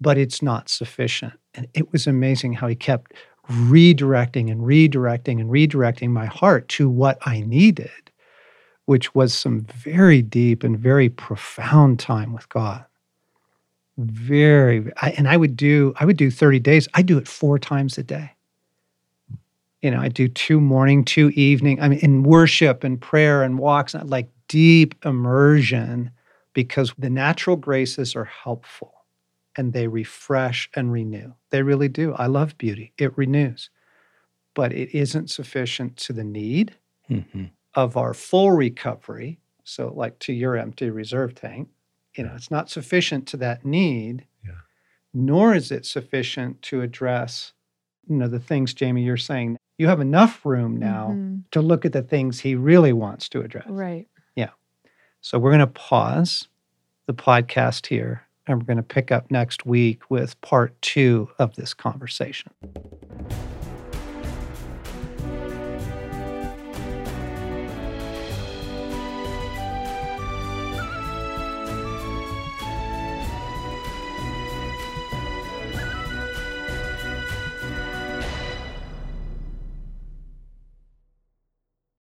but 0.00 0.16
it's 0.18 0.42
not 0.42 0.68
sufficient. 0.68 1.34
And 1.54 1.68
it 1.74 1.92
was 1.92 2.06
amazing 2.06 2.54
how 2.54 2.68
he 2.68 2.74
kept 2.74 3.12
redirecting 3.50 4.50
and 4.50 4.62
redirecting 4.62 5.40
and 5.40 5.50
redirecting 5.50 6.10
my 6.10 6.26
heart 6.26 6.68
to 6.68 6.88
what 6.88 7.18
I 7.26 7.40
needed, 7.40 8.03
which 8.86 9.14
was 9.14 9.34
some 9.34 9.62
very 9.62 10.22
deep 10.22 10.62
and 10.62 10.78
very 10.78 11.08
profound 11.08 11.98
time 11.98 12.32
with 12.32 12.48
God. 12.48 12.84
Very, 13.96 14.90
I, 15.00 15.10
and 15.10 15.28
I 15.28 15.36
would 15.36 15.56
do, 15.56 15.94
I 15.96 16.04
would 16.04 16.16
do 16.16 16.30
30 16.30 16.58
days. 16.58 16.88
I 16.94 17.02
do 17.02 17.16
it 17.16 17.28
four 17.28 17.58
times 17.58 17.96
a 17.96 18.02
day. 18.02 18.32
You 19.82 19.90
know, 19.90 20.00
I 20.00 20.08
do 20.08 20.28
two 20.28 20.60
morning, 20.60 21.04
two 21.04 21.30
evening. 21.30 21.80
I 21.80 21.88
mean, 21.88 21.98
in 22.00 22.22
worship 22.22 22.84
and 22.84 23.00
prayer 23.00 23.42
and 23.42 23.58
walks, 23.58 23.94
like 23.94 24.30
deep 24.48 24.94
immersion, 25.04 26.10
because 26.54 26.92
the 26.98 27.10
natural 27.10 27.56
graces 27.56 28.16
are 28.16 28.24
helpful 28.24 28.94
and 29.56 29.72
they 29.72 29.86
refresh 29.86 30.68
and 30.74 30.90
renew. 30.90 31.32
They 31.50 31.62
really 31.62 31.88
do. 31.88 32.14
I 32.14 32.26
love 32.26 32.58
beauty, 32.58 32.92
it 32.98 33.16
renews, 33.16 33.70
but 34.54 34.72
it 34.72 34.96
isn't 34.96 35.30
sufficient 35.30 35.96
to 35.98 36.12
the 36.12 36.24
need 36.24 36.74
hmm 37.08 37.44
of 37.74 37.96
our 37.96 38.14
full 38.14 38.52
recovery. 38.52 39.38
So, 39.64 39.92
like 39.94 40.18
to 40.20 40.32
your 40.32 40.56
empty 40.56 40.90
reserve 40.90 41.34
tank, 41.34 41.68
you 42.16 42.24
know, 42.24 42.32
it's 42.34 42.50
not 42.50 42.68
sufficient 42.70 43.26
to 43.28 43.36
that 43.38 43.64
need, 43.64 44.26
Yeah. 44.44 44.52
nor 45.12 45.54
is 45.54 45.70
it 45.72 45.86
sufficient 45.86 46.60
to 46.62 46.82
address, 46.82 47.52
you 48.08 48.16
know, 48.16 48.28
the 48.28 48.38
things, 48.38 48.74
Jamie, 48.74 49.04
you're 49.04 49.16
saying. 49.16 49.56
You 49.78 49.88
have 49.88 50.00
enough 50.00 50.44
room 50.46 50.76
now 50.76 51.08
Mhm. 51.08 51.44
to 51.50 51.60
look 51.60 51.84
at 51.84 51.92
the 51.92 52.02
things 52.02 52.40
he 52.40 52.54
really 52.54 52.92
wants 52.92 53.28
to 53.30 53.40
address. 53.40 53.66
Right. 53.68 54.06
Yeah. 54.36 54.50
So 55.20 55.36
we're 55.38 55.50
going 55.50 55.58
to 55.60 55.66
pause 55.66 56.46
the 57.06 57.14
podcast 57.14 57.86
here 57.86 58.22
and 58.46 58.58
we're 58.60 58.66
going 58.66 58.76
to 58.76 58.82
pick 58.84 59.10
up 59.10 59.32
next 59.32 59.66
week 59.66 60.08
with 60.10 60.40
part 60.42 60.80
two 60.80 61.30
of 61.40 61.56
this 61.56 61.74
conversation. 61.74 62.52